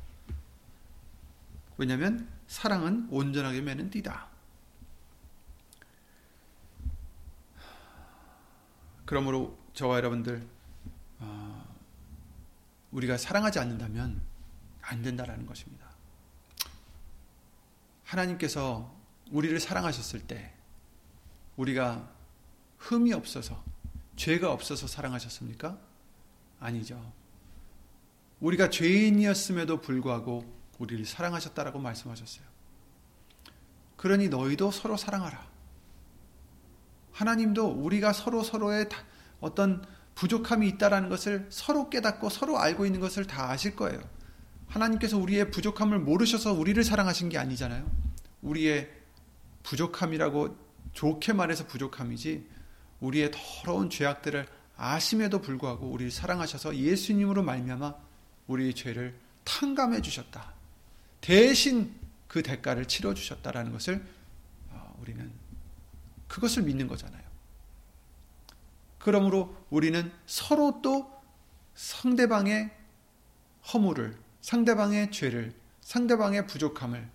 왜냐하면 1.80 2.28
사랑은 2.46 3.08
온전하게 3.10 3.62
매는 3.62 3.88
띠다. 3.88 4.28
그러므로 9.06 9.58
저와 9.72 9.96
여러분들 9.96 10.46
어, 11.20 11.74
우리가 12.90 13.16
사랑하지 13.16 13.60
않는다면 13.60 14.20
안 14.82 15.00
된다라는 15.00 15.46
것입니다. 15.46 15.86
하나님께서 18.04 18.94
우리를 19.30 19.58
사랑하셨을 19.58 20.26
때 20.26 20.52
우리가 21.56 22.12
흠이 22.76 23.14
없어서 23.14 23.64
죄가 24.16 24.52
없어서 24.52 24.86
사랑하셨습니까? 24.86 25.78
아니죠. 26.58 27.10
우리가 28.40 28.68
죄인이었음에도 28.68 29.80
불구하고 29.80 30.59
우리를 30.80 31.04
사랑하셨다라고 31.04 31.78
말씀하셨어요. 31.78 32.44
그러니 33.96 34.28
너희도 34.28 34.70
서로 34.70 34.96
사랑하라. 34.96 35.48
하나님도 37.12 37.66
우리가 37.68 38.12
서로 38.12 38.42
서로의 38.42 38.88
어떤 39.40 39.84
부족함이 40.14 40.66
있다라는 40.68 41.08
것을 41.08 41.46
서로 41.50 41.90
깨닫고 41.90 42.30
서로 42.30 42.58
알고 42.58 42.86
있는 42.86 42.98
것을 43.00 43.26
다 43.26 43.50
아실 43.50 43.76
거예요. 43.76 44.00
하나님께서 44.68 45.18
우리의 45.18 45.50
부족함을 45.50 45.98
모르셔서 45.98 46.52
우리를 46.52 46.82
사랑하신 46.82 47.28
게 47.28 47.38
아니잖아요. 47.38 47.90
우리의 48.42 48.90
부족함이라고 49.62 50.56
좋게 50.92 51.34
말해서 51.34 51.66
부족함이지 51.66 52.48
우리의 53.00 53.30
더러운 53.32 53.90
죄악들을 53.90 54.46
아심에도 54.76 55.42
불구하고 55.42 55.86
우리를 55.88 56.10
사랑하셔서 56.10 56.76
예수님으로 56.76 57.42
말미암아 57.42 57.94
우리의 58.46 58.74
죄를 58.74 59.18
탕감해 59.44 60.00
주셨다. 60.00 60.59
대신 61.20 61.94
그 62.28 62.42
대가를 62.42 62.86
치러 62.86 63.14
주셨다라는 63.14 63.72
것을 63.72 64.06
어, 64.70 64.96
우리는 65.00 65.30
그것을 66.28 66.62
믿는 66.62 66.86
거잖아요. 66.86 67.22
그러므로 68.98 69.56
우리는 69.70 70.12
서로 70.26 70.80
또 70.82 71.20
상대방의 71.74 72.70
허물을, 73.72 74.18
상대방의 74.40 75.10
죄를, 75.10 75.54
상대방의 75.80 76.46
부족함을 76.46 77.10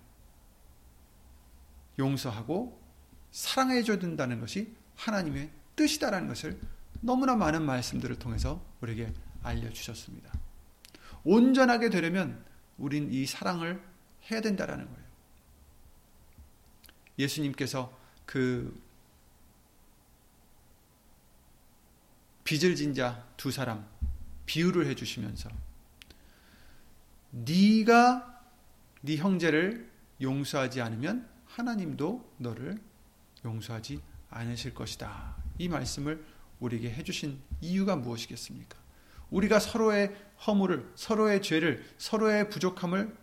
용서하고 1.98 2.80
사랑해 3.30 3.82
줘야 3.82 3.98
된다는 3.98 4.40
것이 4.40 4.74
하나님의 4.96 5.50
뜻이다라는 5.76 6.28
것을 6.28 6.60
너무나 7.00 7.36
많은 7.36 7.62
말씀들을 7.62 8.18
통해서 8.18 8.64
우리에게 8.80 9.12
알려 9.42 9.70
주셨습니다. 9.70 10.32
온전하게 11.24 11.90
되려면 11.90 12.44
우린 12.78 13.12
이 13.12 13.26
사랑을 13.26 13.82
해야 14.30 14.40
된다라는 14.40 14.84
거예요. 14.86 15.06
예수님께서 17.18 17.96
그 18.26 18.82
빚을 22.44 22.74
진 22.76 22.94
자 22.94 23.24
두 23.36 23.50
사람 23.50 23.86
비유를 24.46 24.86
해주시면서 24.86 25.50
네가 27.30 28.42
네 29.02 29.16
형제를 29.16 29.90
용서하지 30.20 30.80
않으면 30.80 31.28
하나님도 31.46 32.34
너를 32.38 32.78
용서하지 33.44 34.00
않으실 34.30 34.74
것이다. 34.74 35.36
이 35.58 35.68
말씀을 35.68 36.24
우리에게 36.60 36.90
해주신 36.92 37.40
이유가 37.60 37.96
무엇이겠습니까? 37.96 38.78
우리가 39.30 39.58
서로의 39.58 40.16
허물을, 40.46 40.92
서로의 40.94 41.42
죄를, 41.42 41.84
서로의 41.98 42.48
부족함을 42.48 43.16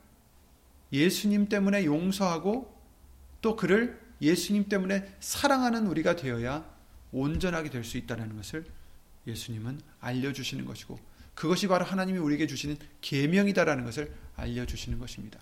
예수님 0.93 1.49
때문에 1.49 1.85
용서하고 1.85 2.71
또 3.41 3.55
그를 3.57 3.99
예수님 4.21 4.69
때문에 4.69 5.17
사랑하는 5.19 5.87
우리가 5.87 6.15
되어야 6.15 6.71
온전하게 7.11 7.69
될 7.69 7.83
수 7.83 7.97
있다는 7.97 8.35
것을 8.37 8.65
예수님은 9.27 9.81
알려주시는 9.99 10.65
것이고 10.65 10.99
그것이 11.35 11.67
바로 11.67 11.83
하나님이 11.83 12.19
우리에게 12.19 12.47
주시는 12.47 12.77
계명이다라는 13.01 13.83
것을 13.83 14.13
알려주시는 14.35 14.99
것입니다. 14.99 15.39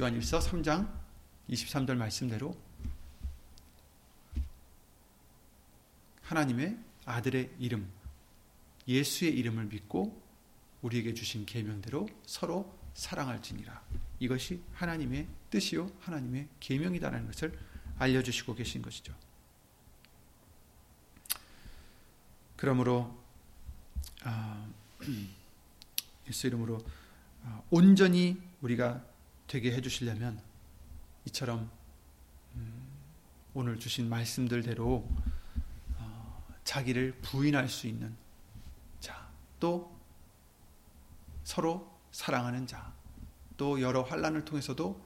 요한일서 0.00 0.38
3장 0.38 0.90
23절 1.50 1.96
말씀대로 1.96 2.56
하나님의 6.22 6.76
아들의 7.04 7.50
이름 7.58 7.88
예수의 8.86 9.32
이름을 9.38 9.66
믿고 9.66 10.22
우리에게 10.82 11.14
주신 11.14 11.44
계명대로 11.46 12.08
서로 12.24 12.77
사랑할지니라. 12.94 13.82
이것이 14.20 14.62
하나님의 14.74 15.26
뜻이요 15.50 15.90
하나님의 16.00 16.48
계명이다라는 16.60 17.26
것을 17.26 17.58
알려 17.98 18.22
주시고 18.22 18.54
계신 18.54 18.82
것이죠. 18.82 19.14
그러므로 22.56 23.16
아, 24.24 24.66
예수 26.28 26.46
이름으로 26.48 26.84
아, 27.44 27.62
온전히 27.70 28.40
우리가 28.60 29.04
되게 29.46 29.72
해 29.72 29.80
주시려면 29.80 30.40
이처럼 31.26 31.70
음, 32.56 32.88
오늘 33.54 33.78
주신 33.78 34.08
말씀들대로 34.08 35.08
어, 35.96 36.44
자기를 36.64 37.18
부인할 37.22 37.68
수 37.68 37.86
있는 37.86 38.16
또 39.60 39.96
서로 41.44 41.97
사랑하는 42.12 42.66
자, 42.66 42.92
또 43.56 43.80
여러 43.80 44.02
환란을 44.02 44.44
통해서도 44.44 45.00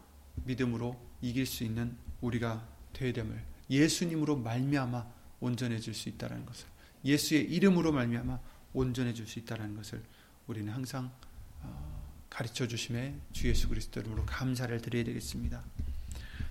믿음으로 0.44 1.00
이길 1.20 1.46
수 1.46 1.64
있는 1.64 1.96
우리가 2.20 2.66
되야 2.92 3.12
됨을 3.12 3.44
예수님으로 3.70 4.36
말미암아 4.36 5.06
온전해질 5.40 5.94
수 5.94 6.08
있다라는 6.08 6.46
것을 6.46 6.66
예수의 7.04 7.44
이름으로 7.44 7.92
말미암아 7.92 8.38
온전해질 8.74 9.26
수 9.26 9.38
있다라는 9.40 9.76
것을 9.76 10.02
우리는 10.46 10.72
항상 10.72 11.12
어, 11.60 12.02
가르쳐 12.30 12.66
주심에 12.66 13.14
주 13.32 13.48
예수 13.48 13.68
그리스도 13.68 14.00
이름으로 14.00 14.24
감사를 14.26 14.80
드려야 14.80 15.04
되겠습니다. 15.04 15.62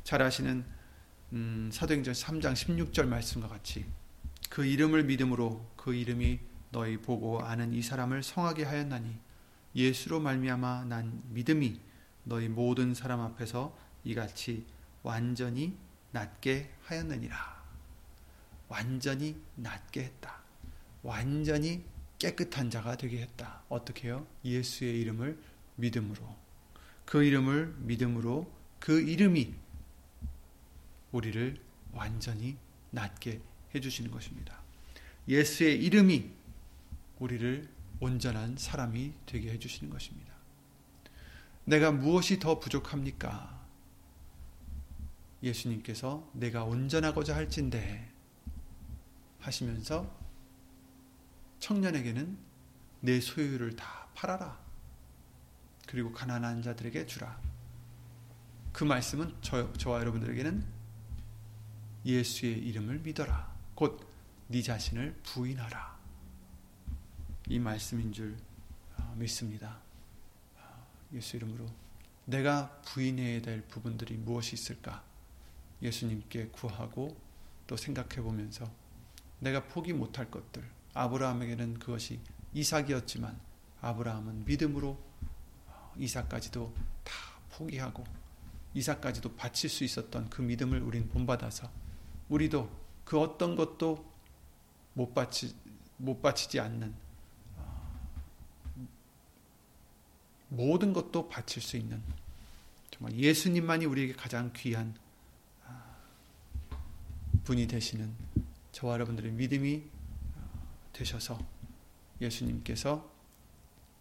잘 0.03 0.21
아시는 0.21 0.65
음, 1.33 1.69
사도행전 1.71 2.13
3장 2.13 2.53
16절 2.53 3.05
말씀과 3.05 3.47
같이 3.47 3.85
그 4.49 4.65
이름을 4.65 5.05
믿음으로 5.05 5.71
그 5.77 5.93
이름이 5.93 6.39
너희 6.71 6.97
보고 6.97 7.41
아는 7.41 7.73
이 7.73 7.81
사람을 7.81 8.23
성하게 8.23 8.63
하였나니 8.63 9.17
예수로 9.75 10.19
말미암아 10.19 10.85
난 10.85 11.21
믿음이 11.29 11.79
너희 12.23 12.49
모든 12.49 12.93
사람 12.93 13.21
앞에서 13.21 13.77
이같이 14.03 14.65
완전히 15.03 15.77
낫게 16.11 16.71
하였느니라. 16.83 17.61
완전히 18.67 19.39
낫게 19.55 20.03
했다. 20.03 20.41
완전히 21.03 21.83
깨끗한 22.19 22.69
자가 22.69 22.97
되게 22.97 23.21
했다. 23.21 23.63
어떻게요? 23.69 24.27
예수의 24.45 24.99
이름을 25.01 25.39
믿음으로. 25.75 26.35
그 27.05 27.23
이름을 27.23 27.75
믿음으로 27.79 28.51
그 28.79 29.01
이름이 29.01 29.53
우리를 31.11 31.57
완전히 31.91 32.57
낫게 32.91 33.41
해주시는 33.73 34.11
것입니다. 34.11 34.61
예수의 35.27 35.83
이름이 35.83 36.31
우리를 37.19 37.67
온전한 38.01 38.57
사람이 38.57 39.13
되게 39.25 39.51
해주시는 39.53 39.89
것입니다. 39.89 40.33
내가 41.63 41.91
무엇이 41.91 42.39
더 42.39 42.59
부족합니까? 42.59 43.65
예수님께서 45.41 46.29
내가 46.33 46.65
온전하고자 46.65 47.33
할진대 47.35 48.09
하시면서 49.39 50.13
청년에게는 51.59 52.37
내 52.99 53.21
소유를 53.21 53.77
다 53.77 54.09
팔아라. 54.13 54.59
그리고 55.87 56.11
가난한 56.11 56.61
자들에게 56.61 57.05
주라. 57.05 57.39
그 58.73 58.83
말씀은 58.83 59.33
저, 59.41 59.71
저와 59.73 60.01
여러분들에게는 60.01 60.65
예수의 62.05 62.59
이름을 62.59 62.99
믿어라. 62.99 63.55
곧 63.75 64.11
네 64.51 64.61
자신을 64.61 65.15
부인하라. 65.23 66.00
이 67.47 67.59
말씀인 67.59 68.11
줄 68.11 68.37
아, 68.97 69.13
믿습니다. 69.15 69.79
아, 70.57 70.85
예수 71.13 71.37
이름으로 71.37 71.65
내가 72.25 72.81
부인해야 72.85 73.41
될 73.41 73.61
부분들이 73.67 74.15
무엇이 74.15 74.55
있을까? 74.55 75.03
예수님께 75.81 76.47
구하고 76.47 77.17
또 77.67 77.75
생각해 77.75 78.21
보면서 78.21 78.69
내가 79.39 79.63
포기 79.65 79.93
못할 79.93 80.29
것들. 80.29 80.63
아브라함에게는 80.93 81.79
그것이 81.79 82.19
이삭이었지만 82.53 83.39
아브라함은 83.81 84.45
믿음으로 84.45 84.99
이삭까지도 85.97 86.73
다 87.03 87.13
포기하고 87.51 88.03
이삭까지도 88.73 89.35
바칠 89.35 89.69
수 89.69 89.83
있었던 89.83 90.29
그 90.29 90.41
믿음을 90.41 90.81
우린 90.81 91.09
본받아서 91.09 91.69
우리도 92.29 92.69
그 93.03 93.19
어떤 93.19 93.55
것도 93.55 94.09
못 94.93 95.13
바치 95.13 95.55
못 95.97 96.21
바치지 96.21 96.59
않는 96.59 96.93
모든 100.51 100.91
것도 100.91 101.29
바칠 101.29 101.61
수 101.61 101.77
있는 101.77 102.01
정말 102.91 103.17
예수님만이 103.17 103.85
우리에게 103.85 104.13
가장 104.13 104.51
귀한 104.53 104.93
분이 107.45 107.67
되시는 107.67 108.13
저와 108.73 108.93
여러분들의 108.95 109.31
믿음이 109.31 109.83
되셔서 110.91 111.39
예수님께서 112.19 113.09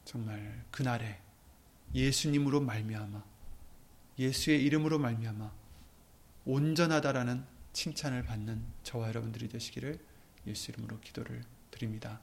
정말 0.05 0.64
그날에 0.72 1.20
예수님으로 1.94 2.61
말미암아 2.61 3.24
예수의 4.18 4.62
이름으로 4.64 4.98
말미암아 4.98 5.53
온전하다라는 6.46 7.44
칭찬을 7.72 8.24
받는 8.24 8.64
저와 8.82 9.09
여러분들이 9.09 9.48
되시기를 9.48 10.05
예수 10.48 10.72
이름으로 10.72 10.98
기도를 10.98 11.44
드립니다. 11.70 12.20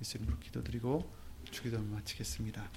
예수 0.00 0.18
이름으로 0.18 0.38
기도드리고 0.40 1.10
주기도를 1.50 1.86
마치겠습니다. 1.86 2.70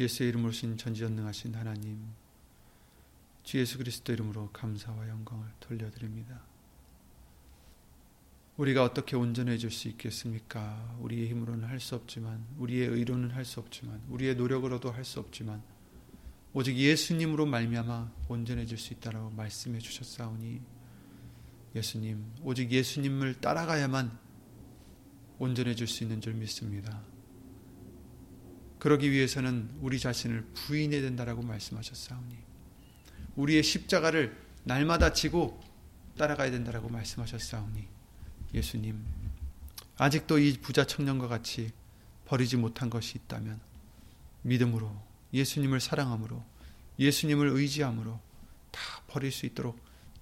예수의 0.00 0.30
이름으로 0.30 0.50
신 0.52 0.76
전지전능하신 0.76 1.54
하나님 1.54 1.98
주 3.42 3.58
예수 3.58 3.78
그리스도 3.78 4.12
이름으로 4.12 4.48
감사와 4.52 5.08
영광을 5.08 5.46
돌려드립니다. 5.60 6.40
우리가 8.56 8.84
어떻게 8.84 9.16
온전해 9.16 9.56
질 9.56 9.70
수 9.70 9.88
있겠습니까? 9.88 10.96
우리의 11.00 11.28
힘으로는 11.30 11.66
할 11.68 11.80
수 11.80 11.94
없지만, 11.94 12.44
우리의 12.58 12.88
의로는 12.88 13.30
할 13.30 13.44
수 13.44 13.60
없지만, 13.60 14.02
우리의 14.08 14.36
노력으로도 14.36 14.90
할 14.90 15.04
수 15.04 15.18
없지만, 15.20 15.62
오직 16.52 16.76
예수님으로 16.76 17.46
말미암아 17.46 18.12
온전해 18.28 18.66
질 18.66 18.76
수 18.76 18.92
있다라고 18.92 19.30
말씀해 19.30 19.78
주셨사오니, 19.78 20.60
예수님, 21.74 22.24
오직 22.42 22.70
예수님을 22.70 23.40
따라가야만 23.40 24.18
온전해 25.38 25.74
질 25.74 25.86
수 25.86 26.04
있는 26.04 26.20
줄 26.20 26.34
믿습니다. 26.34 27.02
그러기 28.80 29.10
위해서는 29.12 29.70
우리 29.80 30.00
자신을 30.00 30.42
부인해야 30.54 31.02
된다라고 31.02 31.42
말씀하셨사오니, 31.42 32.36
우리의 33.36 33.62
십자가를 33.62 34.36
날마다 34.64 35.12
지고 35.12 35.60
따라가야 36.18 36.50
된다라고 36.50 36.88
말씀하셨사오니, 36.88 37.86
예수님, 38.54 39.04
아직도 39.96 40.38
이 40.38 40.54
부자 40.60 40.86
청년과 40.86 41.28
같이 41.28 41.70
버리지 42.24 42.56
못한 42.56 42.88
것이 42.88 43.18
있다면 43.18 43.60
믿음으로 44.42 44.90
예수님을 45.34 45.78
사랑함으로 45.78 46.42
예수님을 46.98 47.48
의지함으로 47.48 48.18
다 48.70 48.80
버릴 49.08 49.30
수 49.30 49.44
있도록 49.46 49.78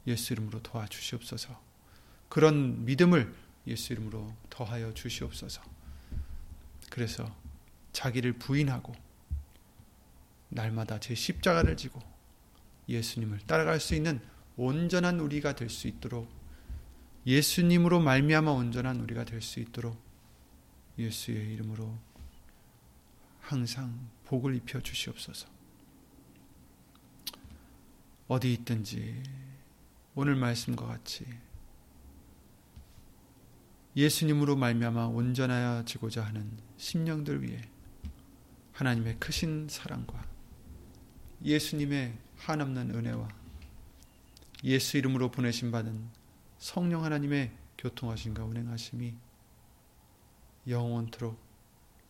예수 0.09 0.33
이름으로 0.33 0.63
도와주시옵소서. 0.63 1.61
그런 2.29 2.85
믿음을 2.85 3.33
예수 3.69 3.93
이름으로 3.93 4.35
더하여 4.51 4.93
주시옵소서. 4.95 5.63
그래서 6.91 7.33
자기를 7.99 8.35
부인하고 8.35 8.93
날마다 10.51 11.01
제 11.01 11.17
십자가를 11.17 11.77
지고 11.77 12.01
예수님을 12.89 13.41
따라갈 13.41 13.81
수 13.81 13.97
있는 13.97 14.21
온전한 14.57 15.19
우리가 15.19 15.57
될 15.57 15.69
수 15.69 15.89
있도록 15.89 16.31
예수님으로 17.27 17.99
말미암아 17.99 18.53
온전한 18.53 19.01
우리가 19.01 19.25
될 19.25 19.43
수 19.43 19.59
있도록 19.59 20.01
예수의 20.97 21.55
이름으로 21.55 21.99
항상 23.41 24.09
복을 24.27 24.55
입혀 24.55 24.81
주시옵소서. 24.81 25.49
어디 28.29 28.53
있든지 28.53 29.25
오늘 30.15 30.37
말씀과 30.37 30.87
같이 30.87 31.27
예수님으로 33.97 34.55
말미암아 34.55 35.07
온전하여지고자 35.07 36.25
하는 36.25 36.57
심령들 36.77 37.43
위해 37.43 37.69
하나님의 38.79 39.19
크신 39.19 39.67
사랑과 39.69 40.25
예수님의 41.45 42.17
한없는 42.37 42.95
은혜와 42.95 43.29
예수 44.63 44.97
이름으로 44.99 45.33
보내신 45.33 45.73
받은 45.73 46.09
성령 46.59 47.03
하나님의 47.03 47.51
교통하심과 47.77 48.45
운행하심이 48.45 49.17
영원토록 50.69 51.41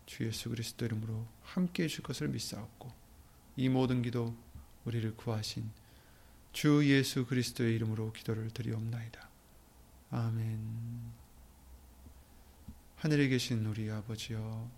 주 0.04 0.26
예수 0.26 0.50
그리스도 0.50 0.84
이름으로 0.84 1.26
함께 1.42 1.84
해줄 1.84 2.02
것을 2.02 2.28
믿사옵고 2.28 2.92
이 3.56 3.70
모든 3.70 4.02
기도 4.02 4.36
우리를 4.84 5.16
구하신 5.16 5.70
주 6.52 6.82
예수 6.84 7.24
그리스도의 7.24 7.76
이름으로 7.76 8.12
기도를 8.12 8.50
드리옵나이다. 8.50 9.26
아멘. 10.10 11.12
하늘에 12.96 13.28
계신 13.28 13.64
우리 13.64 13.90
아버지여 13.90 14.78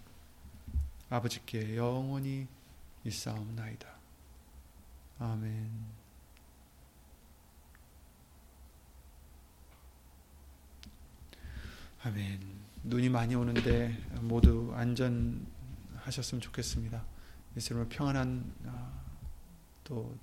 아버지께 1.11 1.75
영원히 1.75 2.47
있사옵나이다. 3.03 3.87
아멘 5.19 5.69
아멘. 12.03 12.39
눈이 12.83 13.09
많이 13.09 13.35
오는데 13.35 13.95
모두 14.21 14.71
안전하셨으면 14.73 16.41
좋겠습니다. 16.41 17.03
예수님을 17.57 17.89
평안한 17.89 18.55
아, 18.67 19.03
또 19.83 20.17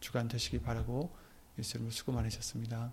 주간 0.00 0.26
되시기 0.26 0.58
바라고 0.60 1.14
예수님을 1.58 1.92
수고 1.92 2.12
많으셨습니다. 2.12 2.92